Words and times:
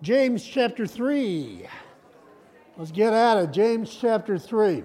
James 0.00 0.44
chapter 0.44 0.86
3. 0.86 1.66
Let's 2.76 2.92
get 2.92 3.12
at 3.12 3.36
it. 3.38 3.50
James 3.50 3.96
chapter 4.00 4.38
3. 4.38 4.84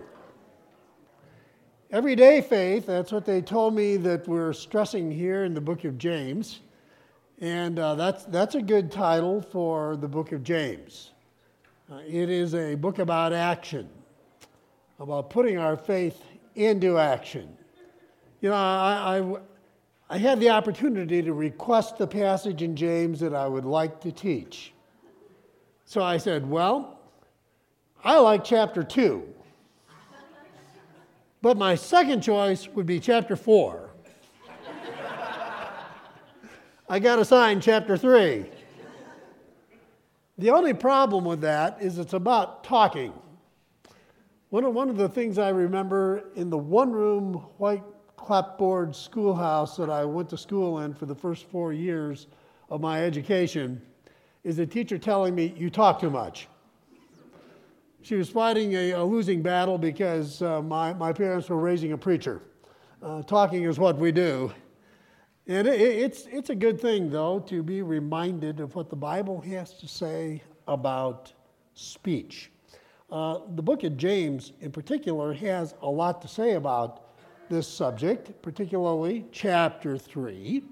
Everyday 1.91 2.41
faith, 2.41 2.87
that's 2.87 3.11
what 3.11 3.23
they 3.23 3.39
told 3.39 3.75
me 3.75 3.95
that 3.97 4.27
we're 4.27 4.53
stressing 4.53 5.11
here 5.11 5.43
in 5.43 5.53
the 5.53 5.61
book 5.61 5.83
of 5.83 5.99
James. 5.99 6.61
And 7.39 7.77
uh, 7.77 7.93
that's, 7.93 8.25
that's 8.25 8.55
a 8.55 8.61
good 8.61 8.91
title 8.91 9.39
for 9.39 9.95
the 9.97 10.07
book 10.07 10.31
of 10.31 10.41
James. 10.41 11.11
Uh, 11.91 11.99
it 12.07 12.31
is 12.31 12.55
a 12.55 12.73
book 12.73 12.97
about 12.97 13.33
action, 13.33 13.87
about 14.99 15.29
putting 15.29 15.59
our 15.59 15.77
faith 15.77 16.23
into 16.55 16.97
action. 16.97 17.55
You 18.41 18.49
know, 18.49 18.55
I, 18.55 19.19
I, 19.19 20.15
I 20.15 20.17
had 20.17 20.39
the 20.39 20.49
opportunity 20.49 21.21
to 21.21 21.33
request 21.33 21.99
the 21.99 22.07
passage 22.07 22.63
in 22.63 22.75
James 22.75 23.19
that 23.19 23.35
I 23.35 23.47
would 23.47 23.65
like 23.65 24.01
to 24.01 24.11
teach. 24.11 24.73
So 25.93 26.01
I 26.01 26.17
said, 26.17 26.49
Well, 26.49 26.97
I 28.03 28.17
like 28.17 28.43
chapter 28.43 28.81
2. 28.81 29.31
But 31.43 31.55
my 31.55 31.75
second 31.75 32.21
choice 32.21 32.67
would 32.69 32.87
be 32.87 32.99
chapter 32.99 33.35
4. 33.35 33.91
I 36.89 36.97
got 36.97 37.19
assigned 37.19 37.61
chapter 37.61 37.95
3. 37.95 38.43
The 40.39 40.49
only 40.49 40.73
problem 40.73 41.25
with 41.25 41.41
that 41.41 41.77
is 41.79 41.99
it's 41.99 42.13
about 42.13 42.63
talking. 42.63 43.13
One 44.49 44.63
of, 44.63 44.73
one 44.73 44.89
of 44.89 44.97
the 44.97 45.07
things 45.07 45.37
I 45.37 45.49
remember 45.49 46.23
in 46.33 46.49
the 46.49 46.57
one 46.57 46.91
room 46.91 47.35
white 47.59 47.83
clapboard 48.15 48.95
schoolhouse 48.95 49.77
that 49.77 49.91
I 49.91 50.05
went 50.05 50.27
to 50.31 50.39
school 50.39 50.79
in 50.79 50.95
for 50.95 51.05
the 51.05 51.13
first 51.13 51.45
four 51.51 51.71
years 51.71 52.25
of 52.71 52.81
my 52.81 53.03
education 53.03 53.79
is 54.43 54.59
a 54.59 54.65
teacher 54.65 54.97
telling 54.97 55.35
me, 55.35 55.53
You 55.57 55.69
talk 55.69 55.99
too 55.99 56.09
much. 56.09 56.47
She 58.01 58.15
was 58.15 58.29
fighting 58.29 58.73
a, 58.73 58.91
a 58.91 59.03
losing 59.03 59.41
battle 59.41 59.77
because 59.77 60.41
uh, 60.41 60.61
my, 60.61 60.93
my 60.93 61.13
parents 61.13 61.49
were 61.49 61.57
raising 61.57 61.93
a 61.93 61.97
preacher. 61.97 62.41
Uh, 63.01 63.21
talking 63.23 63.63
is 63.63 63.79
what 63.79 63.97
we 63.97 64.11
do. 64.11 64.51
And 65.47 65.67
it, 65.67 65.79
it's, 65.79 66.25
it's 66.29 66.49
a 66.49 66.55
good 66.55 66.79
thing, 66.79 67.09
though, 67.09 67.39
to 67.47 67.63
be 67.63 67.81
reminded 67.81 68.59
of 68.59 68.75
what 68.75 68.89
the 68.89 68.95
Bible 68.95 69.39
has 69.41 69.73
to 69.75 69.87
say 69.87 70.43
about 70.67 71.31
speech. 71.73 72.51
Uh, 73.09 73.39
the 73.55 73.61
book 73.61 73.83
of 73.83 73.95
James, 73.95 74.51
in 74.59 74.71
particular, 74.71 75.33
has 75.33 75.73
a 75.81 75.89
lot 75.89 76.21
to 76.21 76.27
say 76.27 76.53
about 76.53 77.03
this 77.49 77.67
subject, 77.67 78.41
particularly 78.41 79.25
chapter 79.31 79.97
3. 79.97 80.63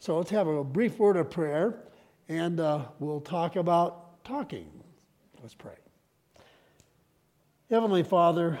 So 0.00 0.16
let's 0.16 0.30
have 0.30 0.48
a 0.48 0.64
brief 0.64 0.98
word 0.98 1.16
of 1.16 1.30
prayer 1.30 1.82
and 2.30 2.60
uh, 2.60 2.84
we'll 3.00 3.20
talk 3.20 3.56
about 3.56 4.22
talking. 4.24 4.70
Let's 5.42 5.52
pray. 5.52 5.74
Heavenly 7.68 8.04
Father, 8.04 8.56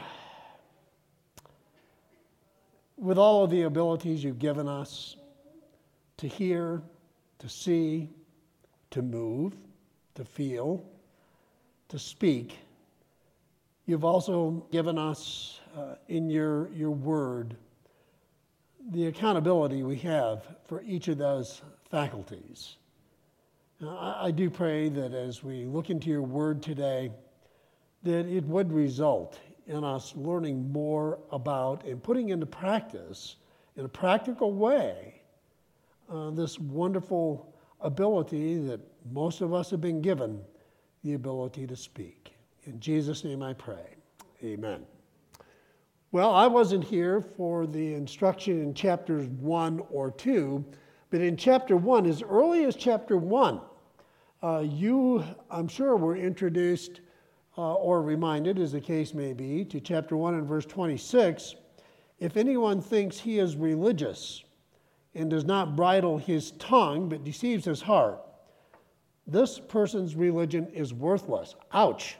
with 2.96 3.16
all 3.16 3.44
of 3.44 3.50
the 3.50 3.62
abilities 3.62 4.24
you've 4.24 4.40
given 4.40 4.66
us 4.66 5.14
to 6.16 6.26
hear, 6.26 6.82
to 7.38 7.48
see, 7.48 8.08
to 8.90 9.02
move, 9.02 9.52
to 10.16 10.24
feel, 10.24 10.84
to 11.90 11.98
speak, 11.98 12.58
you've 13.86 14.04
also 14.04 14.66
given 14.72 14.98
us 14.98 15.60
uh, 15.78 15.94
in 16.08 16.28
your, 16.28 16.72
your 16.72 16.90
word 16.90 17.54
the 18.90 19.06
accountability 19.06 19.84
we 19.84 19.96
have 19.98 20.42
for 20.66 20.82
each 20.82 21.06
of 21.06 21.18
those 21.18 21.62
faculties. 21.88 22.74
I 23.86 24.30
do 24.30 24.50
pray 24.50 24.90
that 24.90 25.14
as 25.14 25.42
we 25.42 25.64
look 25.64 25.88
into 25.88 26.10
your 26.10 26.22
word 26.22 26.62
today, 26.62 27.10
that 28.02 28.26
it 28.26 28.44
would 28.44 28.70
result 28.72 29.38
in 29.66 29.84
us 29.84 30.14
learning 30.16 30.70
more 30.70 31.18
about 31.32 31.84
and 31.84 32.02
putting 32.02 32.28
into 32.28 32.44
practice, 32.44 33.36
in 33.76 33.86
a 33.86 33.88
practical 33.88 34.52
way, 34.52 35.22
uh, 36.10 36.30
this 36.30 36.58
wonderful 36.58 37.54
ability 37.80 38.58
that 38.58 38.80
most 39.12 39.40
of 39.40 39.54
us 39.54 39.70
have 39.70 39.80
been 39.80 40.02
given 40.02 40.42
the 41.02 41.14
ability 41.14 41.66
to 41.66 41.76
speak. 41.76 42.34
In 42.64 42.78
Jesus' 42.80 43.24
name 43.24 43.42
I 43.42 43.54
pray. 43.54 43.96
Amen. 44.44 44.84
Well, 46.12 46.34
I 46.34 46.46
wasn't 46.46 46.84
here 46.84 47.22
for 47.22 47.66
the 47.66 47.94
instruction 47.94 48.60
in 48.60 48.74
chapters 48.74 49.26
one 49.28 49.80
or 49.90 50.10
two, 50.10 50.64
but 51.08 51.22
in 51.22 51.36
chapter 51.36 51.76
one, 51.76 52.04
as 52.04 52.22
early 52.22 52.64
as 52.64 52.76
chapter 52.76 53.16
one, 53.16 53.60
uh, 54.42 54.64
you, 54.66 55.24
I'm 55.50 55.68
sure, 55.68 55.96
were 55.96 56.16
introduced 56.16 57.00
uh, 57.58 57.74
or 57.74 58.02
reminded, 58.02 58.58
as 58.58 58.72
the 58.72 58.80
case 58.80 59.12
may 59.12 59.32
be, 59.32 59.64
to 59.66 59.80
chapter 59.80 60.16
1 60.16 60.34
and 60.34 60.46
verse 60.46 60.64
26. 60.66 61.56
If 62.18 62.36
anyone 62.36 62.80
thinks 62.80 63.18
he 63.18 63.38
is 63.38 63.56
religious 63.56 64.42
and 65.14 65.28
does 65.28 65.44
not 65.44 65.76
bridle 65.76 66.18
his 66.18 66.52
tongue 66.52 67.08
but 67.08 67.24
deceives 67.24 67.64
his 67.64 67.82
heart, 67.82 68.20
this 69.26 69.58
person's 69.58 70.16
religion 70.16 70.66
is 70.68 70.94
worthless. 70.94 71.54
Ouch. 71.72 72.16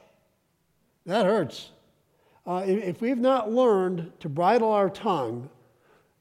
That 1.07 1.27
hurts. 1.27 1.71
Uh, 2.47 2.63
if 2.67 3.01
we've 3.01 3.19
not 3.19 3.51
learned 3.51 4.13
to 4.21 4.29
bridle 4.29 4.71
our 4.71 4.91
tongue, 4.91 5.49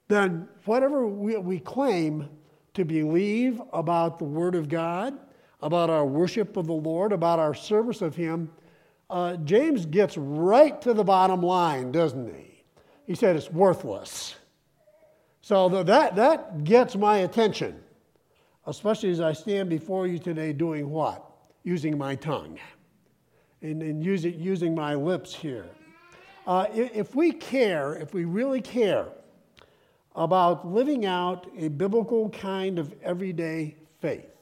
then 0.07 0.47
whatever 0.65 1.05
we, 1.05 1.37
we 1.37 1.59
claim 1.59 2.29
to 2.73 2.85
believe 2.85 3.61
about 3.73 4.19
the 4.19 4.25
Word 4.25 4.55
of 4.55 4.69
God, 4.69 5.17
about 5.61 5.89
our 5.89 6.05
worship 6.05 6.57
of 6.57 6.67
the 6.67 6.73
Lord, 6.73 7.11
about 7.11 7.39
our 7.39 7.53
service 7.53 8.01
of 8.01 8.15
Him, 8.15 8.49
uh, 9.09 9.35
James 9.37 9.85
gets 9.85 10.17
right 10.17 10.81
to 10.81 10.93
the 10.93 11.03
bottom 11.03 11.41
line, 11.41 11.91
doesn't 11.91 12.33
he? 12.33 12.63
He 13.07 13.15
said 13.15 13.35
it's 13.35 13.49
worthless. 13.49 14.35
So 15.41 15.67
that, 15.69 16.15
that 16.15 16.63
gets 16.63 16.95
my 16.95 17.19
attention, 17.19 17.79
especially 18.67 19.09
as 19.09 19.19
I 19.19 19.33
stand 19.33 19.69
before 19.69 20.05
you 20.05 20.19
today 20.19 20.53
doing 20.53 20.89
what? 20.89 21.25
Using 21.63 21.97
my 21.97 22.15
tongue 22.15 22.59
and, 23.63 23.81
and 23.81 24.03
using, 24.03 24.39
using 24.39 24.75
my 24.75 24.93
lips 24.93 25.33
here. 25.33 25.65
Uh, 26.45 26.67
if 26.71 27.15
we 27.15 27.31
care, 27.31 27.95
if 27.95 28.13
we 28.13 28.25
really 28.25 28.61
care 28.61 29.07
about 30.15 30.67
living 30.67 31.05
out 31.05 31.47
a 31.57 31.67
biblical 31.67 32.29
kind 32.29 32.77
of 32.77 32.93
everyday 33.03 33.75
faith, 34.01 34.38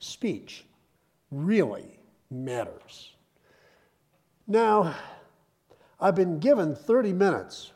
speech 0.00 0.64
really 1.30 2.00
matters. 2.30 3.14
Now, 4.48 4.94
I've 6.00 6.16
been 6.16 6.40
given 6.40 6.74
30 6.74 7.12
minutes, 7.12 7.72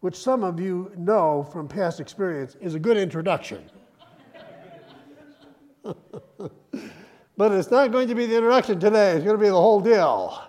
which 0.00 0.16
some 0.16 0.42
of 0.42 0.58
you 0.58 0.90
know 0.96 1.48
from 1.52 1.68
past 1.68 2.00
experience 2.00 2.56
is 2.60 2.74
a 2.74 2.78
good 2.78 2.96
introduction. 2.96 3.70
but 5.84 7.52
it's 7.52 7.70
not 7.70 7.92
going 7.92 8.08
to 8.08 8.14
be 8.14 8.26
the 8.26 8.36
introduction 8.36 8.80
today, 8.80 9.12
it's 9.12 9.24
going 9.24 9.36
to 9.36 9.42
be 9.42 9.48
the 9.48 9.54
whole 9.54 9.80
deal. 9.80 10.42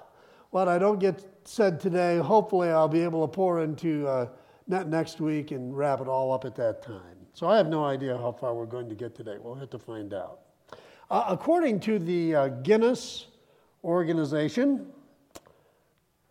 What 0.52 0.68
I 0.68 0.80
don't 0.80 1.00
get 1.00 1.24
said 1.44 1.80
today, 1.80 2.18
hopefully 2.18 2.70
I'll 2.70 2.88
be 2.88 3.02
able 3.02 3.28
to 3.28 3.32
pour 3.32 3.62
into 3.62 4.08
uh, 4.08 4.28
next 4.68 5.20
week 5.20 5.52
and 5.52 5.76
wrap 5.76 6.02
it 6.02 6.08
all 6.08 6.32
up 6.32 6.46
at 6.46 6.56
that 6.56 6.82
time. 6.82 7.18
So 7.34 7.48
I 7.48 7.58
have 7.58 7.68
no 7.68 7.86
idea 7.86 8.18
how 8.18 8.32
far 8.32 8.56
we're 8.56 8.66
going 8.66 8.90
to 8.90 8.96
get 8.96 9.16
today. 9.16 9.38
We'll 9.40 9.56
have 9.56 9.70
to 9.72 9.80
find 9.80 10.14
out. 10.14 10.40
Uh, 11.10 11.26
according 11.30 11.80
to 11.80 11.98
the 11.98 12.36
uh, 12.36 12.48
Guinness 12.48 13.26
organization, 13.84 14.86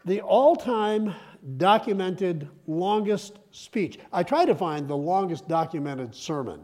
the 0.05 0.21
all 0.21 0.55
time 0.55 1.13
documented 1.57 2.49
longest 2.69 3.41
speech. 3.51 3.99
I 4.13 4.23
tried 4.23 4.47
to 4.47 4.55
find 4.55 4.87
the 4.87 4.97
longest 4.97 5.49
documented 5.49 6.15
sermon. 6.15 6.61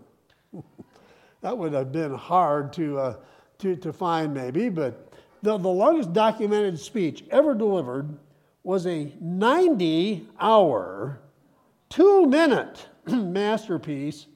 that 1.40 1.58
would 1.58 1.72
have 1.72 1.90
been 1.90 2.14
hard 2.14 2.72
to, 2.74 2.98
uh, 2.98 3.16
to, 3.58 3.74
to 3.74 3.92
find, 3.92 4.32
maybe, 4.32 4.68
but 4.68 5.12
the, 5.42 5.56
the 5.58 5.68
longest 5.68 6.12
documented 6.12 6.78
speech 6.78 7.24
ever 7.32 7.52
delivered 7.52 8.16
was 8.62 8.86
a 8.86 9.12
90 9.20 10.28
hour, 10.38 11.18
two 11.88 12.26
minute 12.26 12.86
masterpiece 13.06 14.26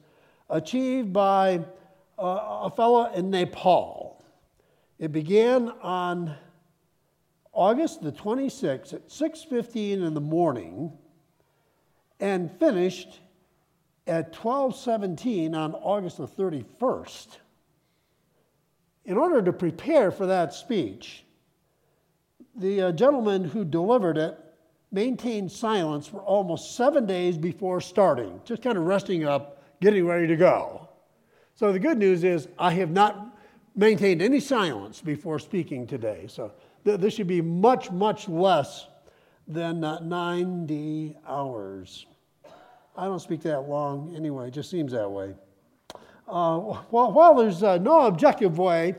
achieved 0.49 1.13
by 1.13 1.61
a 2.19 2.71
fellow 2.75 3.11
in 3.13 3.29
Nepal. 3.29 4.23
It 4.97 5.11
began 5.11 5.69
on 5.81 6.35
August 7.53 8.01
the 8.01 8.11
26th 8.11 8.93
at 8.93 9.09
6:15 9.09 10.03
in 10.03 10.13
the 10.13 10.21
morning 10.21 10.97
and 12.19 12.51
finished 12.51 13.19
at 14.07 14.33
12:17 14.33 15.55
on 15.55 15.73
August 15.75 16.17
the 16.17 16.27
31st. 16.27 17.37
In 19.05 19.17
order 19.17 19.41
to 19.41 19.53
prepare 19.53 20.11
for 20.11 20.25
that 20.25 20.53
speech, 20.53 21.23
the 22.55 22.81
uh, 22.81 22.91
gentleman 22.91 23.45
who 23.45 23.63
delivered 23.63 24.17
it 24.17 24.37
maintained 24.91 25.51
silence 25.51 26.07
for 26.07 26.19
almost 26.21 26.75
seven 26.75 27.05
days 27.05 27.37
before 27.37 27.79
starting, 27.79 28.41
just 28.43 28.61
kind 28.61 28.77
of 28.77 28.85
resting 28.85 29.23
up, 29.23 29.63
getting 29.79 30.05
ready 30.05 30.27
to 30.27 30.35
go. 30.35 30.88
So 31.59 31.73
the 31.73 31.79
good 31.79 31.97
news 31.97 32.23
is 32.23 32.47
I 32.57 32.71
have 32.75 32.91
not 32.91 33.37
maintained 33.75 34.21
any 34.21 34.39
silence 34.39 35.01
before 35.01 35.39
speaking 35.39 35.85
today. 35.85 36.23
So 36.29 36.53
th- 36.85 37.01
this 37.01 37.15
should 37.15 37.27
be 37.27 37.41
much, 37.41 37.91
much 37.91 38.29
less 38.29 38.87
than 39.45 39.83
uh, 39.83 39.99
90 39.99 41.17
hours. 41.27 42.05
I 42.95 43.03
don't 43.07 43.19
speak 43.19 43.41
that 43.41 43.67
long 43.67 44.15
anyway, 44.15 44.47
it 44.47 44.51
just 44.51 44.71
seems 44.71 44.93
that 44.93 45.11
way. 45.11 45.35
Uh, 46.29 46.59
while, 46.91 47.11
while, 47.11 47.35
there's 47.35 47.61
uh, 47.61 47.77
no 47.77 48.05
objective 48.05 48.57
way 48.57 48.95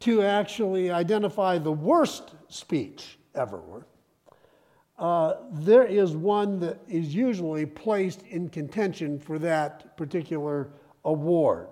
to 0.00 0.22
actually 0.22 0.90
identify 0.90 1.56
the 1.56 1.70
worst 1.70 2.34
speech 2.48 3.16
ever, 3.36 3.86
uh, 4.98 5.34
there 5.52 5.84
is 5.84 6.16
one 6.16 6.58
that 6.58 6.80
is 6.88 7.14
usually 7.14 7.64
placed 7.64 8.22
in 8.22 8.48
contention 8.48 9.20
for 9.20 9.38
that 9.38 9.96
particular 9.96 10.72
award. 11.04 11.68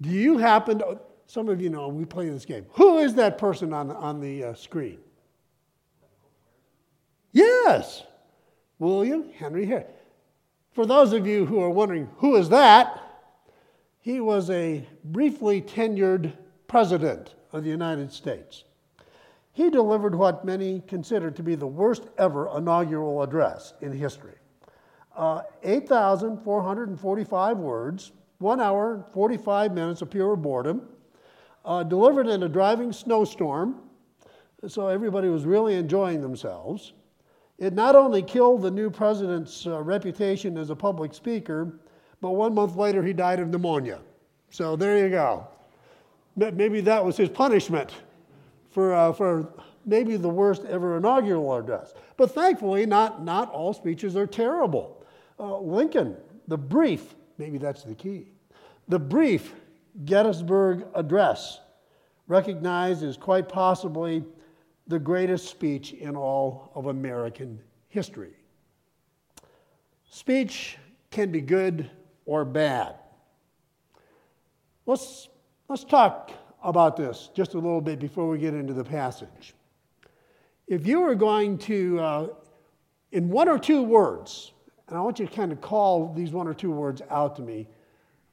Do 0.00 0.10
you 0.10 0.38
happen 0.38 0.78
to, 0.80 1.00
some 1.26 1.48
of 1.48 1.60
you 1.60 1.70
know, 1.70 1.88
we 1.88 2.04
play 2.04 2.28
this 2.28 2.44
game. 2.44 2.66
Who 2.72 2.98
is 2.98 3.14
that 3.14 3.38
person 3.38 3.72
on, 3.72 3.90
on 3.90 4.20
the 4.20 4.44
uh, 4.44 4.54
screen? 4.54 4.98
Yes, 7.32 8.04
William 8.78 9.30
Henry 9.30 9.66
Harrison. 9.66 9.92
For 10.72 10.86
those 10.86 11.12
of 11.12 11.26
you 11.26 11.46
who 11.46 11.60
are 11.60 11.70
wondering, 11.70 12.08
who 12.16 12.36
is 12.36 12.48
that? 12.48 13.00
He 14.00 14.20
was 14.20 14.50
a 14.50 14.86
briefly 15.04 15.62
tenured 15.62 16.32
president 16.66 17.34
of 17.52 17.64
the 17.64 17.70
United 17.70 18.12
States. 18.12 18.64
He 19.52 19.70
delivered 19.70 20.14
what 20.16 20.44
many 20.44 20.82
consider 20.86 21.30
to 21.30 21.42
be 21.42 21.54
the 21.54 21.66
worst 21.66 22.08
ever 22.18 22.54
inaugural 22.56 23.22
address 23.22 23.72
in 23.80 23.92
history. 23.92 24.34
Uh, 25.16 25.42
8,445 25.62 27.58
words, 27.58 28.10
one 28.44 28.60
hour, 28.60 29.02
45 29.14 29.72
minutes 29.72 30.02
of 30.02 30.10
pure 30.10 30.36
boredom, 30.36 30.82
uh, 31.64 31.82
delivered 31.82 32.28
in 32.28 32.42
a 32.42 32.48
driving 32.48 32.92
snowstorm, 32.92 33.80
so 34.68 34.86
everybody 34.86 35.28
was 35.28 35.46
really 35.46 35.74
enjoying 35.74 36.20
themselves. 36.20 36.92
It 37.58 37.72
not 37.72 37.96
only 37.96 38.22
killed 38.22 38.60
the 38.60 38.70
new 38.70 38.90
president's 38.90 39.66
uh, 39.66 39.80
reputation 39.80 40.58
as 40.58 40.68
a 40.68 40.76
public 40.76 41.14
speaker, 41.14 41.80
but 42.20 42.32
one 42.32 42.54
month 42.54 42.76
later 42.76 43.02
he 43.02 43.14
died 43.14 43.40
of 43.40 43.48
pneumonia. 43.48 44.00
So 44.50 44.76
there 44.76 44.98
you 44.98 45.08
go. 45.08 45.48
Maybe 46.36 46.82
that 46.82 47.02
was 47.02 47.16
his 47.16 47.30
punishment 47.30 47.94
for, 48.70 48.92
uh, 48.92 49.12
for 49.14 49.54
maybe 49.86 50.18
the 50.18 50.28
worst 50.28 50.64
ever 50.66 50.98
inaugural 50.98 51.54
address. 51.54 51.94
But 52.18 52.32
thankfully, 52.32 52.84
not, 52.84 53.24
not 53.24 53.50
all 53.52 53.72
speeches 53.72 54.16
are 54.16 54.26
terrible. 54.26 55.02
Uh, 55.40 55.58
Lincoln, 55.60 56.16
the 56.46 56.58
brief, 56.58 57.14
maybe 57.38 57.56
that's 57.56 57.84
the 57.84 57.94
key, 57.94 58.33
the 58.88 58.98
brief 58.98 59.54
Gettysburg 60.04 60.86
Address, 60.94 61.60
recognized 62.26 63.02
as 63.02 63.16
quite 63.16 63.48
possibly 63.48 64.24
the 64.86 64.98
greatest 64.98 65.48
speech 65.48 65.92
in 65.92 66.16
all 66.16 66.70
of 66.74 66.86
American 66.86 67.60
history. 67.88 68.32
Speech 70.10 70.76
can 71.10 71.30
be 71.30 71.40
good 71.40 71.90
or 72.26 72.44
bad. 72.44 72.96
Let's, 74.86 75.28
let's 75.68 75.84
talk 75.84 76.32
about 76.62 76.96
this 76.96 77.30
just 77.34 77.54
a 77.54 77.58
little 77.58 77.80
bit 77.80 77.98
before 77.98 78.28
we 78.28 78.38
get 78.38 78.54
into 78.54 78.72
the 78.72 78.84
passage. 78.84 79.54
If 80.66 80.86
you 80.86 81.00
were 81.00 81.14
going 81.14 81.58
to, 81.58 82.00
uh, 82.00 82.26
in 83.12 83.28
one 83.28 83.48
or 83.48 83.58
two 83.58 83.82
words, 83.82 84.52
and 84.88 84.96
I 84.96 85.00
want 85.00 85.18
you 85.18 85.26
to 85.26 85.32
kind 85.32 85.52
of 85.52 85.60
call 85.60 86.12
these 86.14 86.32
one 86.32 86.48
or 86.48 86.54
two 86.54 86.70
words 86.70 87.00
out 87.10 87.36
to 87.36 87.42
me, 87.42 87.66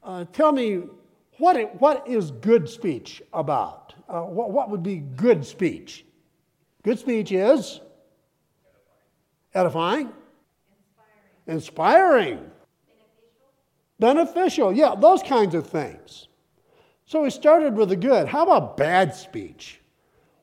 uh, 0.02 0.24
tell 0.32 0.52
me 0.52 0.82
what, 1.38 1.56
it, 1.56 1.80
what 1.80 2.06
is 2.06 2.30
good 2.30 2.68
speech 2.68 3.22
about? 3.32 3.94
Uh, 4.08 4.22
what, 4.22 4.50
what 4.50 4.70
would 4.70 4.82
be 4.82 4.96
good 4.96 5.44
speech? 5.44 6.04
Good 6.82 6.98
speech 6.98 7.32
is 7.32 7.80
edifying, 9.54 10.12
inspiring, 11.46 12.50
beneficial. 13.98 14.72
Yeah, 14.72 14.94
those 14.98 15.22
kinds 15.22 15.54
of 15.54 15.66
things. 15.66 16.28
So 17.06 17.22
we 17.22 17.30
started 17.30 17.76
with 17.76 17.90
the 17.90 17.96
good. 17.96 18.26
How 18.26 18.42
about 18.42 18.76
bad 18.76 19.14
speech? 19.14 19.80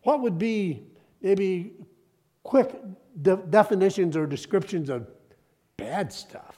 What 0.04 0.22
would 0.22 0.38
be 0.38 0.84
maybe 1.22 1.74
quick 2.44 2.72
de- 3.22 3.38
definitions 3.38 4.16
or 4.16 4.26
descriptions 4.26 4.90
of 4.90 5.08
bad 5.78 6.14
stuff? 6.14 6.58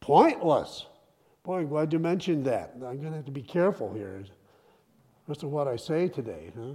Pointless. 0.00 0.86
Boy, 1.50 1.62
I'm 1.62 1.68
glad 1.68 1.92
you 1.92 1.98
mentioned 1.98 2.44
that. 2.44 2.74
I'm 2.76 3.00
going 3.00 3.10
to 3.10 3.16
have 3.16 3.24
to 3.24 3.32
be 3.32 3.42
careful 3.42 3.92
here 3.92 4.22
as 5.28 5.38
to 5.38 5.48
what 5.48 5.66
I 5.66 5.74
say 5.74 6.06
today. 6.06 6.52
Huh? 6.56 6.74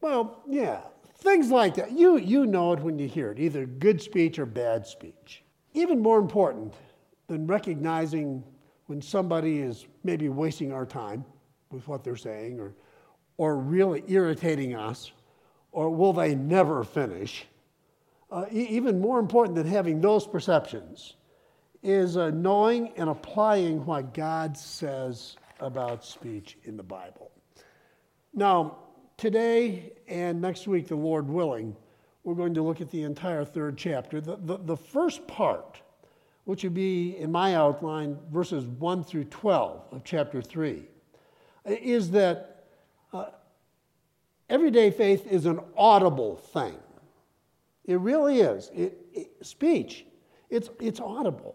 Well, 0.00 0.42
yeah, 0.48 0.80
things 1.18 1.48
like 1.48 1.76
that. 1.76 1.92
You, 1.92 2.16
you 2.16 2.46
know 2.46 2.72
it 2.72 2.80
when 2.80 2.98
you 2.98 3.06
hear 3.06 3.30
it, 3.30 3.38
either 3.38 3.64
good 3.64 4.02
speech 4.02 4.40
or 4.40 4.44
bad 4.44 4.88
speech. 4.88 5.44
Even 5.72 6.00
more 6.00 6.18
important 6.18 6.74
than 7.28 7.46
recognizing 7.46 8.42
when 8.86 9.00
somebody 9.00 9.60
is 9.60 9.86
maybe 10.02 10.28
wasting 10.28 10.72
our 10.72 10.84
time 10.84 11.24
with 11.70 11.86
what 11.86 12.02
they're 12.02 12.16
saying 12.16 12.58
or, 12.58 12.74
or 13.36 13.56
really 13.56 14.02
irritating 14.08 14.74
us, 14.74 15.12
or 15.70 15.90
will 15.90 16.12
they 16.12 16.34
never 16.34 16.82
finish? 16.82 17.44
Uh, 18.32 18.46
even 18.50 19.00
more 19.00 19.20
important 19.20 19.54
than 19.54 19.68
having 19.68 20.00
those 20.00 20.26
perceptions 20.26 21.14
is 21.82 22.16
uh, 22.16 22.30
knowing 22.30 22.92
and 22.96 23.10
applying 23.10 23.84
what 23.84 24.14
God 24.14 24.56
says 24.56 25.36
about 25.60 26.04
speech 26.04 26.58
in 26.64 26.76
the 26.76 26.82
Bible. 26.82 27.30
Now, 28.34 28.78
Today 29.22 29.92
and 30.08 30.40
next 30.40 30.66
week, 30.66 30.88
the 30.88 30.96
Lord 30.96 31.28
willing, 31.28 31.76
we're 32.24 32.34
going 32.34 32.54
to 32.54 32.62
look 32.62 32.80
at 32.80 32.90
the 32.90 33.04
entire 33.04 33.44
third 33.44 33.78
chapter. 33.78 34.20
The, 34.20 34.36
the, 34.36 34.56
the 34.56 34.76
first 34.76 35.28
part, 35.28 35.80
which 36.42 36.64
would 36.64 36.74
be 36.74 37.16
in 37.16 37.30
my 37.30 37.54
outline, 37.54 38.18
verses 38.32 38.64
1 38.64 39.04
through 39.04 39.26
12 39.26 39.84
of 39.92 40.02
chapter 40.02 40.42
3, 40.42 40.82
is 41.66 42.10
that 42.10 42.64
uh, 43.12 43.26
everyday 44.48 44.90
faith 44.90 45.24
is 45.28 45.46
an 45.46 45.60
audible 45.76 46.34
thing. 46.34 46.74
It 47.84 48.00
really 48.00 48.40
is. 48.40 48.72
It, 48.74 48.98
it, 49.12 49.46
speech, 49.46 50.04
it's, 50.50 50.68
it's 50.80 50.98
audible. 50.98 51.54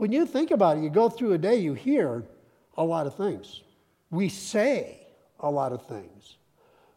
When 0.00 0.12
you 0.12 0.24
think 0.24 0.50
about 0.50 0.78
it, 0.78 0.82
you 0.82 0.88
go 0.88 1.10
through 1.10 1.34
a 1.34 1.38
day, 1.38 1.56
you 1.56 1.74
hear 1.74 2.24
a 2.78 2.82
lot 2.82 3.06
of 3.06 3.16
things. 3.16 3.60
We 4.10 4.30
say 4.30 5.06
a 5.40 5.50
lot 5.50 5.72
of 5.74 5.84
things. 5.84 6.38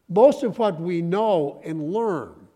Most 0.08 0.42
of 0.42 0.58
what 0.58 0.80
we 0.80 1.02
know 1.02 1.60
and 1.62 1.92
learn 1.92 2.48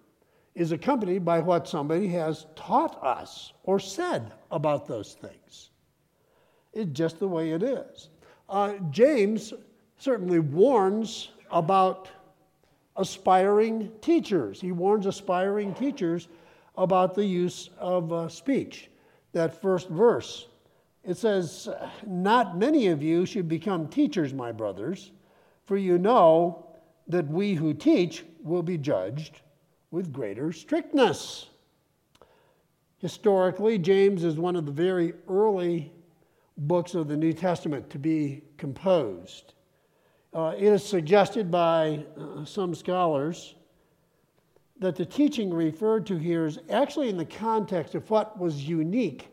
is 0.54 0.72
accompanied 0.72 1.22
by 1.22 1.40
what 1.40 1.68
somebody 1.68 2.08
has 2.08 2.46
taught 2.56 2.98
us 3.04 3.52
or 3.64 3.78
said 3.78 4.32
about 4.50 4.88
those 4.88 5.12
things. 5.20 5.68
It's 6.72 6.92
just 6.92 7.18
the 7.18 7.28
way 7.28 7.50
it 7.50 7.62
is. 7.62 8.08
Uh, 8.48 8.76
James 8.90 9.52
certainly 9.98 10.38
warns 10.38 11.28
about 11.50 12.08
aspiring 12.96 13.92
teachers. 14.00 14.62
He 14.62 14.72
warns 14.72 15.04
aspiring 15.04 15.74
teachers 15.74 16.28
about 16.78 17.14
the 17.14 17.26
use 17.26 17.68
of 17.78 18.14
uh, 18.14 18.30
speech. 18.30 18.88
That 19.32 19.60
first 19.60 19.88
verse, 19.88 20.46
it 21.04 21.16
says, 21.16 21.68
Not 22.06 22.58
many 22.58 22.88
of 22.88 23.02
you 23.02 23.26
should 23.26 23.48
become 23.48 23.88
teachers, 23.88 24.32
my 24.32 24.52
brothers, 24.52 25.12
for 25.64 25.76
you 25.76 25.98
know 25.98 26.66
that 27.06 27.28
we 27.28 27.54
who 27.54 27.74
teach 27.74 28.24
will 28.42 28.62
be 28.62 28.78
judged 28.78 29.40
with 29.90 30.12
greater 30.12 30.52
strictness. 30.52 31.48
Historically, 32.98 33.78
James 33.78 34.24
is 34.24 34.36
one 34.36 34.56
of 34.56 34.66
the 34.66 34.72
very 34.72 35.14
early 35.28 35.92
books 36.56 36.94
of 36.94 37.08
the 37.08 37.16
New 37.16 37.32
Testament 37.32 37.88
to 37.90 37.98
be 37.98 38.42
composed. 38.56 39.54
Uh, 40.34 40.54
it 40.56 40.64
is 40.64 40.84
suggested 40.84 41.50
by 41.50 42.04
uh, 42.18 42.44
some 42.44 42.74
scholars 42.74 43.54
that 44.80 44.96
the 44.96 45.04
teaching 45.04 45.52
referred 45.52 46.06
to 46.06 46.16
here 46.16 46.46
is 46.46 46.58
actually 46.70 47.08
in 47.08 47.16
the 47.16 47.24
context 47.24 47.94
of 47.94 48.08
what 48.10 48.38
was 48.38 48.68
unique 48.68 49.28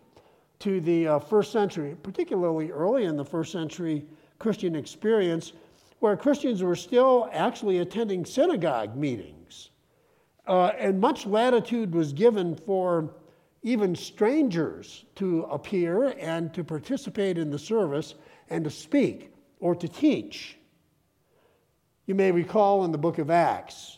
to 0.59 0.81
the 0.81 1.07
uh, 1.07 1.19
first 1.19 1.51
century, 1.51 1.95
particularly 2.01 2.71
early 2.71 3.05
in 3.05 3.15
the 3.15 3.25
first 3.25 3.51
century 3.51 4.05
Christian 4.39 4.75
experience, 4.75 5.53
where 5.99 6.17
Christians 6.17 6.63
were 6.63 6.75
still 6.75 7.29
actually 7.31 7.79
attending 7.79 8.25
synagogue 8.25 8.95
meetings. 8.95 9.69
Uh, 10.47 10.71
and 10.77 10.99
much 10.99 11.25
latitude 11.25 11.93
was 11.93 12.13
given 12.13 12.55
for 12.55 13.15
even 13.63 13.95
strangers 13.95 15.05
to 15.15 15.43
appear 15.43 16.15
and 16.19 16.53
to 16.53 16.63
participate 16.63 17.37
in 17.37 17.49
the 17.49 17.57
service 17.57 18.15
and 18.49 18.63
to 18.63 18.69
speak 18.69 19.31
or 19.59 19.73
to 19.75 19.87
teach. 19.87 20.57
You 22.05 22.13
may 22.13 22.31
recall 22.31 22.85
in 22.85 22.91
the 22.91 22.97
book 22.99 23.17
of 23.17 23.31
Acts, 23.31 23.97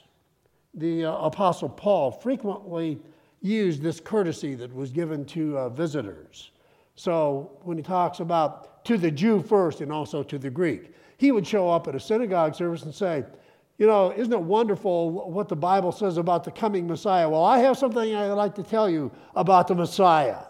the 0.77 1.05
uh, 1.05 1.17
Apostle 1.17 1.69
Paul 1.69 2.11
frequently 2.11 2.99
used 3.41 3.81
this 3.81 3.99
courtesy 3.99 4.55
that 4.55 4.73
was 4.73 4.91
given 4.91 5.25
to 5.25 5.57
uh, 5.57 5.69
visitors. 5.69 6.51
So 6.95 7.51
when 7.63 7.77
he 7.77 7.83
talks 7.83 8.19
about 8.19 8.83
to 8.85 8.97
the 8.97 9.11
Jew 9.11 9.41
first 9.41 9.81
and 9.81 9.91
also 9.91 10.23
to 10.23 10.37
the 10.37 10.49
Greek, 10.49 10.93
he 11.17 11.31
would 11.31 11.45
show 11.45 11.69
up 11.69 11.87
at 11.87 11.95
a 11.95 11.99
synagogue 11.99 12.55
service 12.55 12.83
and 12.83 12.93
say, 12.93 13.25
you 13.77 13.85
know, 13.85 14.11
isn't 14.11 14.33
it 14.33 14.41
wonderful 14.41 15.11
what 15.29 15.49
the 15.49 15.55
Bible 15.55 15.91
says 15.91 16.17
about 16.17 16.43
the 16.43 16.51
coming 16.51 16.87
Messiah? 16.87 17.29
Well, 17.29 17.43
I 17.43 17.59
have 17.59 17.77
something 17.77 18.15
I'd 18.15 18.31
like 18.31 18.55
to 18.55 18.63
tell 18.63 18.89
you 18.89 19.11
about 19.35 19.67
the 19.67 19.75
Messiah. 19.75 20.45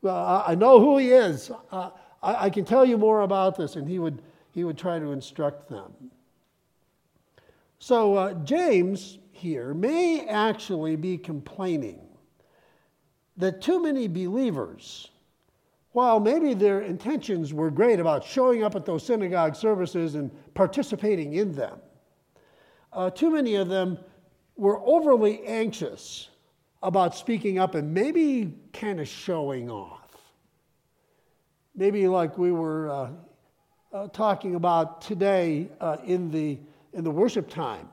Well, 0.00 0.44
I 0.46 0.54
know 0.54 0.78
who 0.80 0.98
he 0.98 1.10
is. 1.10 1.50
I, 1.72 1.90
I 2.22 2.50
can 2.50 2.64
tell 2.64 2.84
you 2.84 2.96
more 2.98 3.22
about 3.22 3.56
this. 3.56 3.74
And 3.74 3.88
he 3.88 3.98
would, 3.98 4.22
he 4.52 4.62
would 4.62 4.78
try 4.78 5.00
to 5.00 5.10
instruct 5.10 5.68
them. 5.68 5.92
So, 7.80 8.14
uh, 8.14 8.34
James 8.44 9.18
here 9.42 9.74
may 9.74 10.24
actually 10.28 10.94
be 10.96 11.18
complaining 11.18 12.00
that 13.36 13.60
too 13.60 13.82
many 13.82 14.06
believers, 14.06 15.10
while 15.90 16.20
maybe 16.20 16.54
their 16.54 16.82
intentions 16.82 17.52
were 17.52 17.70
great 17.70 17.98
about 17.98 18.24
showing 18.24 18.62
up 18.62 18.76
at 18.76 18.86
those 18.86 19.04
synagogue 19.04 19.56
services 19.56 20.14
and 20.14 20.30
participating 20.54 21.34
in 21.34 21.52
them, 21.52 21.78
uh, 22.92 23.10
too 23.10 23.30
many 23.30 23.56
of 23.56 23.68
them 23.68 23.98
were 24.56 24.80
overly 24.86 25.44
anxious 25.44 26.28
about 26.82 27.14
speaking 27.16 27.58
up 27.58 27.74
and 27.74 27.92
maybe 27.92 28.54
kind 28.72 29.00
of 29.00 29.08
showing 29.08 29.70
off. 29.70 30.16
Maybe 31.74 32.06
like 32.06 32.38
we 32.38 32.52
were 32.52 32.90
uh, 32.90 33.10
uh, 33.92 34.08
talking 34.08 34.54
about 34.54 35.00
today 35.00 35.68
uh, 35.80 35.96
in, 36.06 36.30
the, 36.30 36.58
in 36.92 37.02
the 37.02 37.10
worship 37.10 37.48
time. 37.48 37.88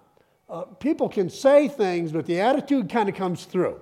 Uh, 0.50 0.64
people 0.64 1.08
can 1.08 1.30
say 1.30 1.68
things, 1.68 2.12
but 2.12 2.26
the 2.26 2.40
attitude 2.40 2.90
kind 2.90 3.08
of 3.08 3.16
comes 3.16 3.46
through. 3.46 3.80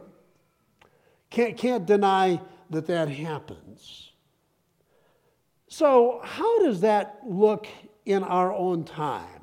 Can't, 1.30 1.58
can't 1.58 1.86
deny 1.86 2.42
that 2.70 2.88
that 2.88 3.10
happens. 3.10 4.12
So, 5.70 6.22
how 6.24 6.64
does 6.64 6.82
that 6.82 7.20
look 7.26 7.68
in 8.06 8.24
our 8.24 8.54
own 8.54 8.84
time? 8.84 9.38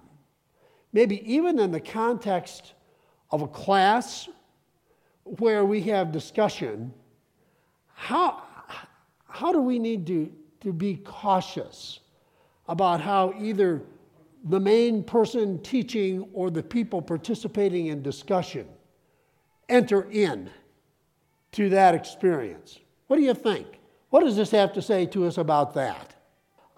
maybe 0.94 1.20
even 1.30 1.58
in 1.58 1.72
the 1.72 1.80
context 1.80 2.72
of 3.30 3.42
a 3.42 3.48
class 3.48 4.28
where 5.24 5.64
we 5.64 5.82
have 5.82 6.12
discussion, 6.12 6.94
how, 7.92 8.42
how 9.28 9.52
do 9.52 9.60
we 9.60 9.78
need 9.78 10.06
to, 10.06 10.32
to 10.60 10.72
be 10.72 10.96
cautious 11.04 11.98
about 12.68 13.00
how 13.00 13.34
either 13.38 13.82
the 14.44 14.60
main 14.60 15.02
person 15.02 15.58
teaching 15.62 16.28
or 16.32 16.50
the 16.50 16.62
people 16.62 17.00
participating 17.00 17.86
in 17.86 18.02
discussion 18.02 18.68
enter 19.68 20.08
in 20.10 20.50
to 21.52 21.70
that 21.70 21.94
experience? 21.94 22.78
What 23.06 23.16
do 23.16 23.22
you 23.22 23.34
think? 23.34 23.66
What 24.10 24.22
does 24.22 24.36
this 24.36 24.50
have 24.50 24.72
to 24.74 24.82
say 24.82 25.06
to 25.06 25.26
us 25.26 25.38
about 25.38 25.74
that? 25.74 26.14